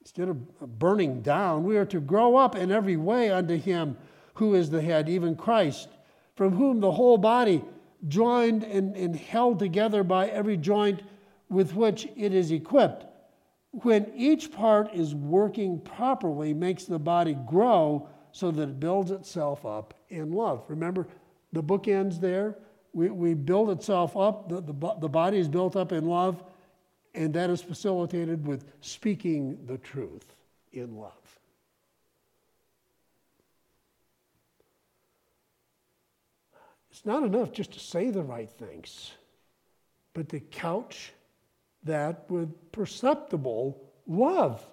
Instead 0.00 0.28
of 0.28 0.78
burning 0.78 1.20
down, 1.22 1.64
we 1.64 1.76
are 1.76 1.84
to 1.86 2.00
grow 2.00 2.36
up 2.36 2.56
in 2.56 2.72
every 2.72 2.96
way 2.96 3.30
unto 3.30 3.56
Him 3.56 3.96
who 4.34 4.54
is 4.54 4.70
the 4.70 4.82
head, 4.82 5.08
even 5.08 5.36
Christ, 5.36 5.88
from 6.34 6.56
whom 6.56 6.80
the 6.80 6.92
whole 6.92 7.18
body, 7.18 7.62
joined 8.06 8.62
and, 8.62 8.94
and 8.96 9.16
held 9.16 9.58
together 9.58 10.04
by 10.04 10.28
every 10.28 10.56
joint 10.56 11.02
with 11.48 11.74
which 11.74 12.06
it 12.16 12.32
is 12.32 12.50
equipped, 12.50 13.06
when 13.70 14.10
each 14.14 14.52
part 14.52 14.92
is 14.94 15.14
working 15.14 15.80
properly, 15.80 16.54
makes 16.54 16.84
the 16.84 16.98
body 16.98 17.36
grow 17.46 18.08
so 18.32 18.50
that 18.50 18.62
it 18.62 18.80
builds 18.80 19.10
itself 19.10 19.66
up 19.66 19.94
in 20.08 20.32
love. 20.32 20.64
Remember, 20.68 21.06
the 21.52 21.62
book 21.62 21.88
ends 21.88 22.20
there. 22.20 22.56
We, 22.92 23.10
we 23.10 23.34
build 23.34 23.70
itself 23.70 24.16
up, 24.16 24.48
the, 24.48 24.60
the, 24.60 24.94
the 25.00 25.08
body 25.08 25.38
is 25.38 25.48
built 25.48 25.76
up 25.76 25.92
in 25.92 26.06
love, 26.06 26.42
and 27.14 27.32
that 27.34 27.50
is 27.50 27.62
facilitated 27.62 28.46
with 28.46 28.64
speaking 28.80 29.58
the 29.66 29.78
truth 29.78 30.34
in 30.72 30.96
love. 30.96 31.27
It's 36.98 37.06
not 37.06 37.22
enough 37.22 37.52
just 37.52 37.70
to 37.74 37.78
say 37.78 38.10
the 38.10 38.24
right 38.24 38.50
things, 38.50 39.12
but 40.14 40.28
to 40.30 40.40
couch 40.40 41.12
that 41.84 42.28
with 42.28 42.72
perceptible 42.72 43.80
love 44.08 44.66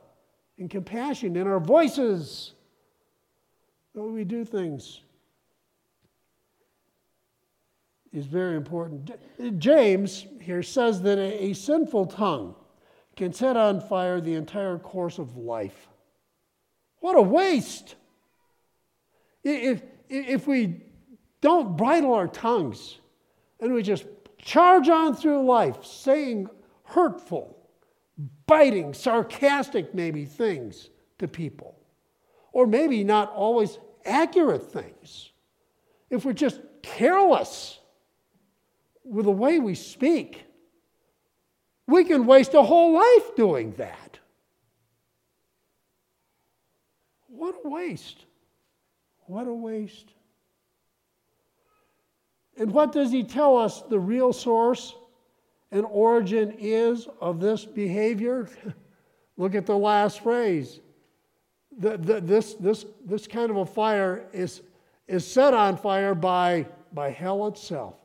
and 0.57 0.67
compassion 0.67 1.35
in 1.35 1.45
our 1.45 1.59
voices. 1.59 2.53
When 3.93 4.11
we 4.11 4.23
do 4.23 4.43
things 4.43 5.01
is 8.11 8.25
very 8.25 8.55
important. 8.55 9.11
James 9.59 10.25
here 10.41 10.63
says 10.63 11.03
that 11.03 11.19
a, 11.19 11.43
a 11.43 11.53
sinful 11.53 12.07
tongue 12.07 12.55
can 13.15 13.33
set 13.33 13.55
on 13.55 13.79
fire 13.79 14.19
the 14.19 14.33
entire 14.33 14.79
course 14.79 15.19
of 15.19 15.38
life. 15.38 15.88
What 17.01 17.15
a 17.15 17.21
waste! 17.21 17.93
If, 19.43 19.83
if 20.09 20.47
we 20.47 20.81
don't 21.45 21.77
bridle 21.77 22.12
our 22.12 22.27
tongues 22.27 22.97
and 23.60 23.71
we 23.71 23.84
just 23.84 24.08
charge 24.39 24.89
on 24.89 25.15
through 25.15 25.45
life 25.45 25.86
saying 25.86 26.49
hurtful, 26.86 27.55
biting, 28.47 28.95
sarcastic, 28.95 29.93
maybe 29.93 30.25
things 30.25 30.89
to 31.19 31.27
people, 31.27 31.77
or 32.51 32.65
maybe 32.65 33.03
not 33.03 33.31
always 33.31 33.77
accurate 34.05 34.71
things, 34.71 35.34
if 36.10 36.25
we're 36.25 36.34
just 36.34 36.62
careless 36.81 37.77
with 39.03 39.25
the 39.25 39.31
way 39.31 39.60
we 39.60 39.75
speak. 39.75 40.45
We 41.86 42.05
can 42.05 42.25
waste 42.25 42.55
a 42.55 42.63
whole 42.63 42.93
life 42.93 43.36
doing 43.36 43.73
that. 43.73 44.17
What 47.27 47.53
a 47.63 47.69
waste. 47.69 48.25
What 49.27 49.45
a 49.45 49.53
waste. 49.53 50.14
And 52.58 52.72
what 52.72 52.91
does 52.91 53.12
he 53.12 53.24
tell 53.24 53.58
us 53.58 53.82
the 53.82 54.00
real 54.00 54.32
source 54.32 54.96
and 55.72 55.86
origin 55.89 56.56
is 56.58 57.08
of 57.20 57.39
this 57.39 57.65
behavior? 57.65 58.50
Look 59.38 59.56
at 59.56 59.65
the 59.65 59.78
last 59.78 60.22
phrase. 60.22 60.80
The, 61.78 61.98
the, 61.98 62.22
this, 62.22 62.54
this, 62.54 62.86
this 63.06 63.28
kind 63.28 63.52
of 63.52 63.58
a 63.58 63.65
fire 63.65 64.28
is, 64.32 64.62
is 65.08 65.28
set 65.28 65.54
on 65.54 65.76
fire 65.76 66.15
by, 66.15 66.68
by 66.94 67.10
hell 67.10 67.48
itself. 67.48 67.96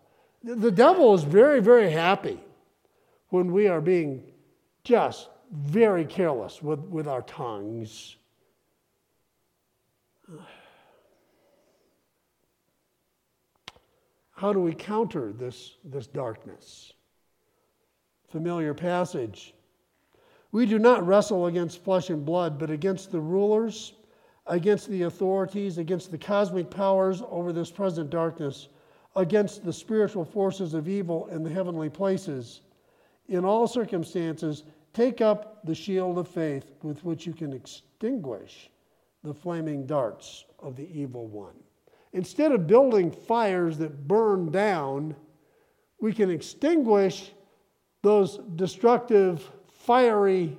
The 0.42 0.72
devil 0.72 1.14
is 1.14 1.22
very, 1.22 1.60
very 1.60 1.90
happy 1.90 2.40
when 3.28 3.52
we 3.52 3.68
are 3.68 3.80
being 3.80 4.24
just 4.82 5.28
very 5.52 6.04
careless 6.04 6.62
with, 6.62 6.80
with 6.80 7.06
our 7.06 7.22
tongues. 7.22 8.16
How 14.40 14.54
do 14.54 14.60
we 14.60 14.72
counter 14.72 15.34
this, 15.34 15.76
this 15.84 16.06
darkness? 16.06 16.94
Familiar 18.30 18.72
passage. 18.72 19.52
We 20.50 20.64
do 20.64 20.78
not 20.78 21.06
wrestle 21.06 21.44
against 21.44 21.84
flesh 21.84 22.08
and 22.08 22.24
blood, 22.24 22.58
but 22.58 22.70
against 22.70 23.12
the 23.12 23.20
rulers, 23.20 23.92
against 24.46 24.88
the 24.88 25.02
authorities, 25.02 25.76
against 25.76 26.10
the 26.10 26.16
cosmic 26.16 26.70
powers 26.70 27.22
over 27.28 27.52
this 27.52 27.70
present 27.70 28.08
darkness, 28.08 28.68
against 29.14 29.62
the 29.62 29.74
spiritual 29.74 30.24
forces 30.24 30.72
of 30.72 30.88
evil 30.88 31.26
in 31.26 31.42
the 31.42 31.50
heavenly 31.50 31.90
places. 31.90 32.62
In 33.28 33.44
all 33.44 33.66
circumstances, 33.66 34.64
take 34.94 35.20
up 35.20 35.62
the 35.66 35.74
shield 35.74 36.16
of 36.16 36.26
faith 36.26 36.72
with 36.82 37.04
which 37.04 37.26
you 37.26 37.34
can 37.34 37.52
extinguish 37.52 38.70
the 39.22 39.34
flaming 39.34 39.84
darts 39.84 40.46
of 40.60 40.76
the 40.76 40.88
evil 40.98 41.26
one. 41.26 41.56
Instead 42.12 42.52
of 42.52 42.66
building 42.66 43.10
fires 43.10 43.78
that 43.78 44.08
burn 44.08 44.50
down, 44.50 45.14
we 46.00 46.12
can 46.12 46.30
extinguish 46.30 47.32
those 48.02 48.38
destructive, 48.56 49.48
fiery 49.68 50.56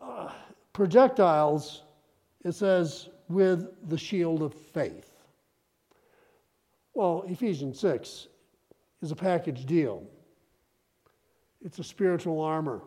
uh, 0.00 0.32
projectiles, 0.72 1.82
it 2.44 2.52
says, 2.52 3.08
with 3.28 3.88
the 3.88 3.98
shield 3.98 4.42
of 4.42 4.54
faith. 4.54 5.12
Well, 6.94 7.24
Ephesians 7.28 7.78
6 7.78 8.26
is 9.02 9.12
a 9.12 9.16
package 9.16 9.66
deal. 9.66 10.04
It's 11.60 11.78
a 11.78 11.84
spiritual 11.84 12.40
armor. 12.40 12.82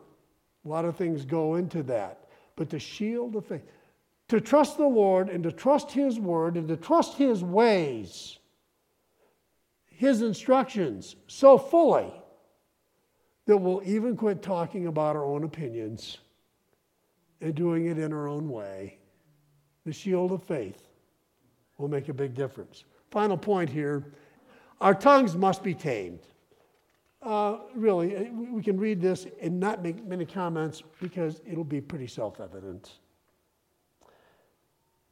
A 0.64 0.68
lot 0.68 0.84
of 0.84 0.96
things 0.96 1.24
go 1.24 1.54
into 1.54 1.82
that. 1.84 2.28
But 2.56 2.68
the 2.68 2.78
shield 2.78 3.36
of 3.36 3.46
faith, 3.46 3.62
to 4.32 4.40
trust 4.40 4.78
the 4.78 4.86
Lord 4.86 5.28
and 5.28 5.44
to 5.44 5.52
trust 5.52 5.90
His 5.90 6.18
word 6.18 6.56
and 6.56 6.66
to 6.68 6.76
trust 6.78 7.18
His 7.18 7.44
ways, 7.44 8.38
His 9.84 10.22
instructions 10.22 11.16
so 11.26 11.58
fully 11.58 12.10
that 13.44 13.58
we'll 13.58 13.82
even 13.84 14.16
quit 14.16 14.40
talking 14.40 14.86
about 14.86 15.16
our 15.16 15.24
own 15.26 15.44
opinions 15.44 16.16
and 17.42 17.54
doing 17.54 17.88
it 17.88 17.98
in 17.98 18.10
our 18.10 18.26
own 18.26 18.48
way. 18.48 18.96
The 19.84 19.92
shield 19.92 20.32
of 20.32 20.42
faith 20.42 20.88
will 21.76 21.88
make 21.88 22.08
a 22.08 22.14
big 22.14 22.34
difference. 22.34 22.84
Final 23.10 23.36
point 23.36 23.68
here 23.68 24.14
our 24.80 24.94
tongues 24.94 25.36
must 25.36 25.62
be 25.62 25.74
tamed. 25.74 26.20
Uh, 27.20 27.58
really, 27.74 28.30
we 28.30 28.62
can 28.62 28.80
read 28.80 28.98
this 29.02 29.26
and 29.42 29.60
not 29.60 29.82
make 29.82 30.02
many 30.06 30.24
comments 30.24 30.82
because 31.02 31.42
it'll 31.46 31.64
be 31.64 31.82
pretty 31.82 32.06
self 32.06 32.40
evident. 32.40 32.92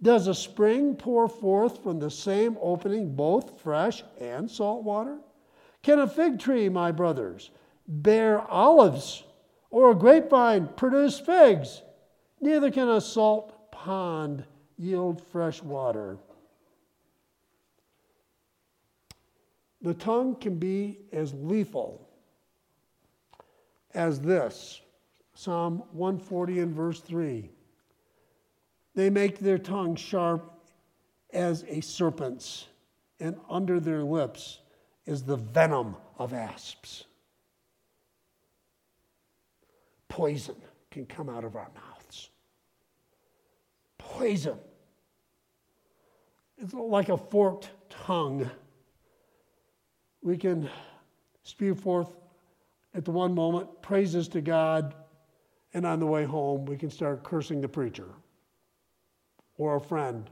Does 0.00 0.28
a 0.28 0.34
spring 0.34 0.94
pour 0.94 1.28
forth 1.28 1.82
from 1.82 1.98
the 1.98 2.10
same 2.10 2.56
opening 2.60 3.14
both 3.14 3.60
fresh 3.60 4.04
and 4.20 4.50
salt 4.50 4.84
water? 4.84 5.18
Can 5.82 5.98
a 5.98 6.06
fig 6.06 6.38
tree, 6.38 6.68
my 6.68 6.92
brothers, 6.92 7.50
bear 7.86 8.40
olives, 8.40 9.24
or 9.70 9.90
a 9.90 9.94
grapevine 9.94 10.68
produce 10.76 11.18
figs? 11.18 11.82
Neither 12.40 12.70
can 12.70 12.88
a 12.88 13.00
salt 13.00 13.72
pond 13.72 14.44
yield 14.76 15.20
fresh 15.20 15.62
water. 15.62 16.18
The 19.82 19.94
tongue 19.94 20.36
can 20.36 20.58
be 20.58 20.98
as 21.12 21.32
lethal 21.34 22.08
as 23.94 24.20
this 24.20 24.80
Psalm 25.34 25.84
140 25.92 26.60
and 26.60 26.74
verse 26.74 27.00
3. 27.00 27.50
They 28.98 29.10
make 29.10 29.38
their 29.38 29.58
tongue 29.58 29.94
sharp 29.94 30.52
as 31.32 31.64
a 31.68 31.80
serpent's, 31.80 32.66
and 33.20 33.36
under 33.48 33.78
their 33.78 34.02
lips 34.02 34.58
is 35.06 35.22
the 35.22 35.36
venom 35.36 35.94
of 36.18 36.34
asps. 36.34 37.04
Poison 40.08 40.56
can 40.90 41.06
come 41.06 41.28
out 41.28 41.44
of 41.44 41.54
our 41.54 41.70
mouths. 41.76 42.30
Poison. 43.98 44.58
It's 46.60 46.74
like 46.74 47.08
a 47.08 47.16
forked 47.16 47.70
tongue. 47.88 48.50
We 50.22 50.36
can 50.36 50.68
spew 51.44 51.76
forth 51.76 52.16
at 52.94 53.04
the 53.04 53.12
one 53.12 53.32
moment 53.32 53.80
praises 53.80 54.26
to 54.30 54.40
God, 54.40 54.96
and 55.72 55.86
on 55.86 56.00
the 56.00 56.06
way 56.06 56.24
home, 56.24 56.64
we 56.64 56.76
can 56.76 56.90
start 56.90 57.22
cursing 57.22 57.60
the 57.60 57.68
preacher 57.68 58.08
or 59.58 59.76
a 59.76 59.80
friend 59.80 60.30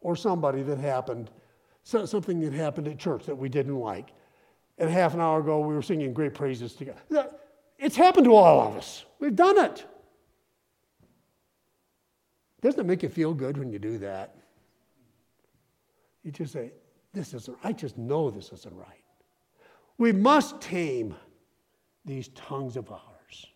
or 0.00 0.16
somebody 0.16 0.62
that 0.62 0.78
happened, 0.78 1.30
something 1.82 2.40
that 2.40 2.52
happened 2.52 2.88
at 2.88 2.98
church 2.98 3.26
that 3.26 3.36
we 3.36 3.48
didn't 3.48 3.78
like. 3.78 4.10
And 4.78 4.88
half 4.88 5.12
an 5.12 5.20
hour 5.20 5.40
ago, 5.40 5.58
we 5.60 5.74
were 5.74 5.82
singing 5.82 6.14
great 6.14 6.34
praises 6.34 6.72
together. 6.74 7.00
It's 7.78 7.96
happened 7.96 8.24
to 8.24 8.34
all 8.34 8.68
of 8.68 8.76
us. 8.76 9.04
We've 9.18 9.34
done 9.36 9.58
it. 9.58 9.84
Doesn't 12.60 12.80
it 12.80 12.86
make 12.86 13.02
you 13.02 13.08
feel 13.08 13.34
good 13.34 13.56
when 13.56 13.70
you 13.70 13.78
do 13.78 13.98
that? 13.98 14.36
You 16.24 16.32
just 16.32 16.52
say, 16.52 16.72
This 17.12 17.34
isn't, 17.34 17.56
I 17.62 17.72
just 17.72 17.98
know 17.98 18.30
this 18.30 18.52
isn't 18.52 18.74
right. 18.74 19.04
We 19.96 20.12
must 20.12 20.60
tame 20.60 21.14
these 22.04 22.28
tongues 22.28 22.76
of 22.76 22.90
ours. 22.90 23.46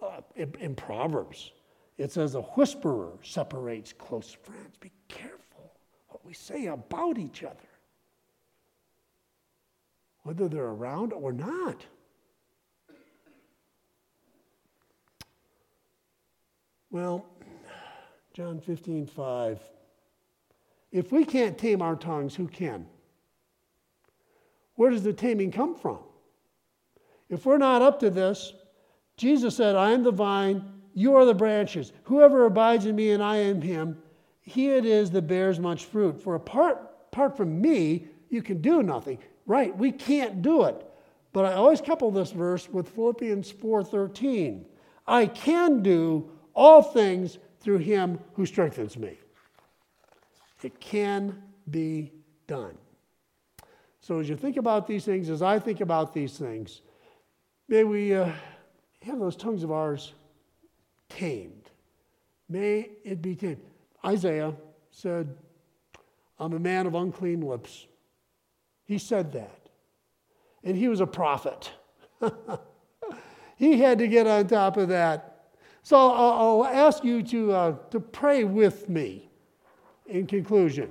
Uh, 0.00 0.20
in, 0.36 0.54
in 0.60 0.74
Proverbs, 0.76 1.50
it 1.98 2.12
says 2.12 2.36
a 2.36 2.42
whisperer 2.42 3.12
separates 3.22 3.92
close 3.92 4.32
friends. 4.32 4.76
Be 4.78 4.92
careful 5.08 5.72
what 6.08 6.24
we 6.24 6.32
say 6.32 6.66
about 6.66 7.18
each 7.18 7.42
other, 7.42 7.56
whether 10.22 10.48
they're 10.48 10.64
around 10.64 11.12
or 11.12 11.32
not. 11.32 11.84
Well, 16.90 17.26
John 18.32 18.60
15, 18.60 19.06
5. 19.06 19.60
If 20.90 21.12
we 21.12 21.24
can't 21.24 21.58
tame 21.58 21.82
our 21.82 21.96
tongues, 21.96 22.34
who 22.34 22.46
can? 22.46 22.86
Where 24.76 24.90
does 24.90 25.02
the 25.02 25.12
taming 25.12 25.50
come 25.50 25.74
from? 25.74 25.98
If 27.28 27.44
we're 27.44 27.58
not 27.58 27.82
up 27.82 28.00
to 28.00 28.08
this, 28.08 28.54
Jesus 29.16 29.56
said, 29.56 29.74
I 29.74 29.90
am 29.90 30.04
the 30.04 30.12
vine, 30.12 30.77
you 30.98 31.14
are 31.14 31.24
the 31.24 31.32
branches. 31.32 31.92
Whoever 32.02 32.44
abides 32.44 32.84
in 32.84 32.96
me 32.96 33.12
and 33.12 33.22
I 33.22 33.36
in 33.36 33.62
him, 33.62 34.02
he 34.40 34.70
it 34.70 34.84
is 34.84 35.12
that 35.12 35.28
bears 35.28 35.60
much 35.60 35.84
fruit. 35.84 36.20
For 36.20 36.34
apart, 36.34 36.90
apart 37.12 37.36
from 37.36 37.60
me, 37.60 38.08
you 38.30 38.42
can 38.42 38.60
do 38.60 38.82
nothing. 38.82 39.18
Right, 39.46 39.76
we 39.78 39.92
can't 39.92 40.42
do 40.42 40.64
it. 40.64 40.84
But 41.32 41.44
I 41.44 41.52
always 41.52 41.80
couple 41.80 42.10
this 42.10 42.32
verse 42.32 42.68
with 42.68 42.88
Philippians 42.88 43.52
4:13. 43.52 44.64
I 45.06 45.26
can 45.26 45.84
do 45.84 46.32
all 46.52 46.82
things 46.82 47.38
through 47.60 47.78
him 47.78 48.18
who 48.34 48.44
strengthens 48.44 48.98
me. 48.98 49.16
It 50.64 50.80
can 50.80 51.40
be 51.70 52.10
done. 52.48 52.76
So 54.00 54.18
as 54.18 54.28
you 54.28 54.34
think 54.34 54.56
about 54.56 54.88
these 54.88 55.04
things, 55.04 55.30
as 55.30 55.42
I 55.42 55.60
think 55.60 55.80
about 55.80 56.12
these 56.12 56.36
things, 56.36 56.82
may 57.68 57.84
we 57.84 58.14
uh, 58.16 58.32
have 59.02 59.20
those 59.20 59.36
tongues 59.36 59.62
of 59.62 59.70
ours 59.70 60.14
tamed. 61.08 61.70
May 62.48 62.90
it 63.04 63.20
be 63.20 63.34
tamed. 63.34 63.60
Isaiah 64.04 64.54
said, 64.90 65.36
I'm 66.38 66.52
a 66.52 66.58
man 66.58 66.86
of 66.86 66.94
unclean 66.94 67.40
lips. 67.40 67.86
He 68.84 68.98
said 68.98 69.32
that. 69.32 69.68
And 70.64 70.76
he 70.76 70.88
was 70.88 71.00
a 71.00 71.06
prophet. 71.06 71.72
he 73.56 73.78
had 73.78 73.98
to 73.98 74.08
get 74.08 74.26
on 74.26 74.46
top 74.46 74.76
of 74.76 74.88
that. 74.88 75.46
So 75.82 75.96
I'll, 75.96 76.64
ask 76.64 77.04
you 77.04 77.22
to, 77.22 77.52
uh, 77.52 77.76
to 77.90 78.00
pray 78.00 78.44
with 78.44 78.88
me 78.88 79.28
in 80.06 80.26
conclusion. 80.26 80.90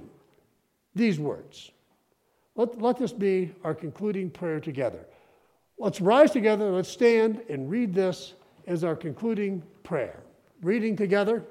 These 0.95 1.19
words. 1.19 1.71
Let, 2.55 2.81
let 2.81 2.97
this 2.97 3.13
be 3.13 3.53
our 3.63 3.75
concluding 3.75 4.31
prayer 4.31 4.59
together. 4.59 5.05
Let's 5.77 6.01
rise 6.01 6.31
together, 6.31 6.71
let's 6.71 6.89
stand 6.89 7.41
and 7.49 7.69
read 7.69 7.93
this 7.93 8.33
as 8.65 8.83
our 8.83 8.95
concluding 8.95 9.61
prayer. 9.87 10.19
Reading 10.61 10.97
together. 10.97 11.43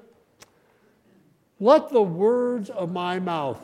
Let 1.59 1.89
the 1.89 2.03
words 2.03 2.69
of 2.69 2.91
my 2.91 3.19
mouth 3.19 3.59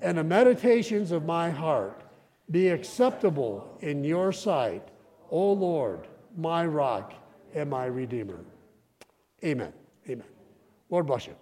and 0.00 0.16
the 0.16 0.24
meditations 0.24 1.12
of 1.12 1.26
my 1.26 1.50
heart 1.50 2.02
be 2.50 2.68
acceptable 2.68 3.76
in 3.80 4.02
your 4.02 4.32
sight, 4.32 4.88
O 5.30 5.52
Lord, 5.52 6.08
my 6.38 6.64
rock 6.64 7.12
and 7.54 7.68
my 7.68 7.84
redeemer. 7.84 8.40
Amen. 9.44 9.74
Amen. 10.08 10.26
Lord 10.88 11.06
bless 11.06 11.26
you. 11.26 11.36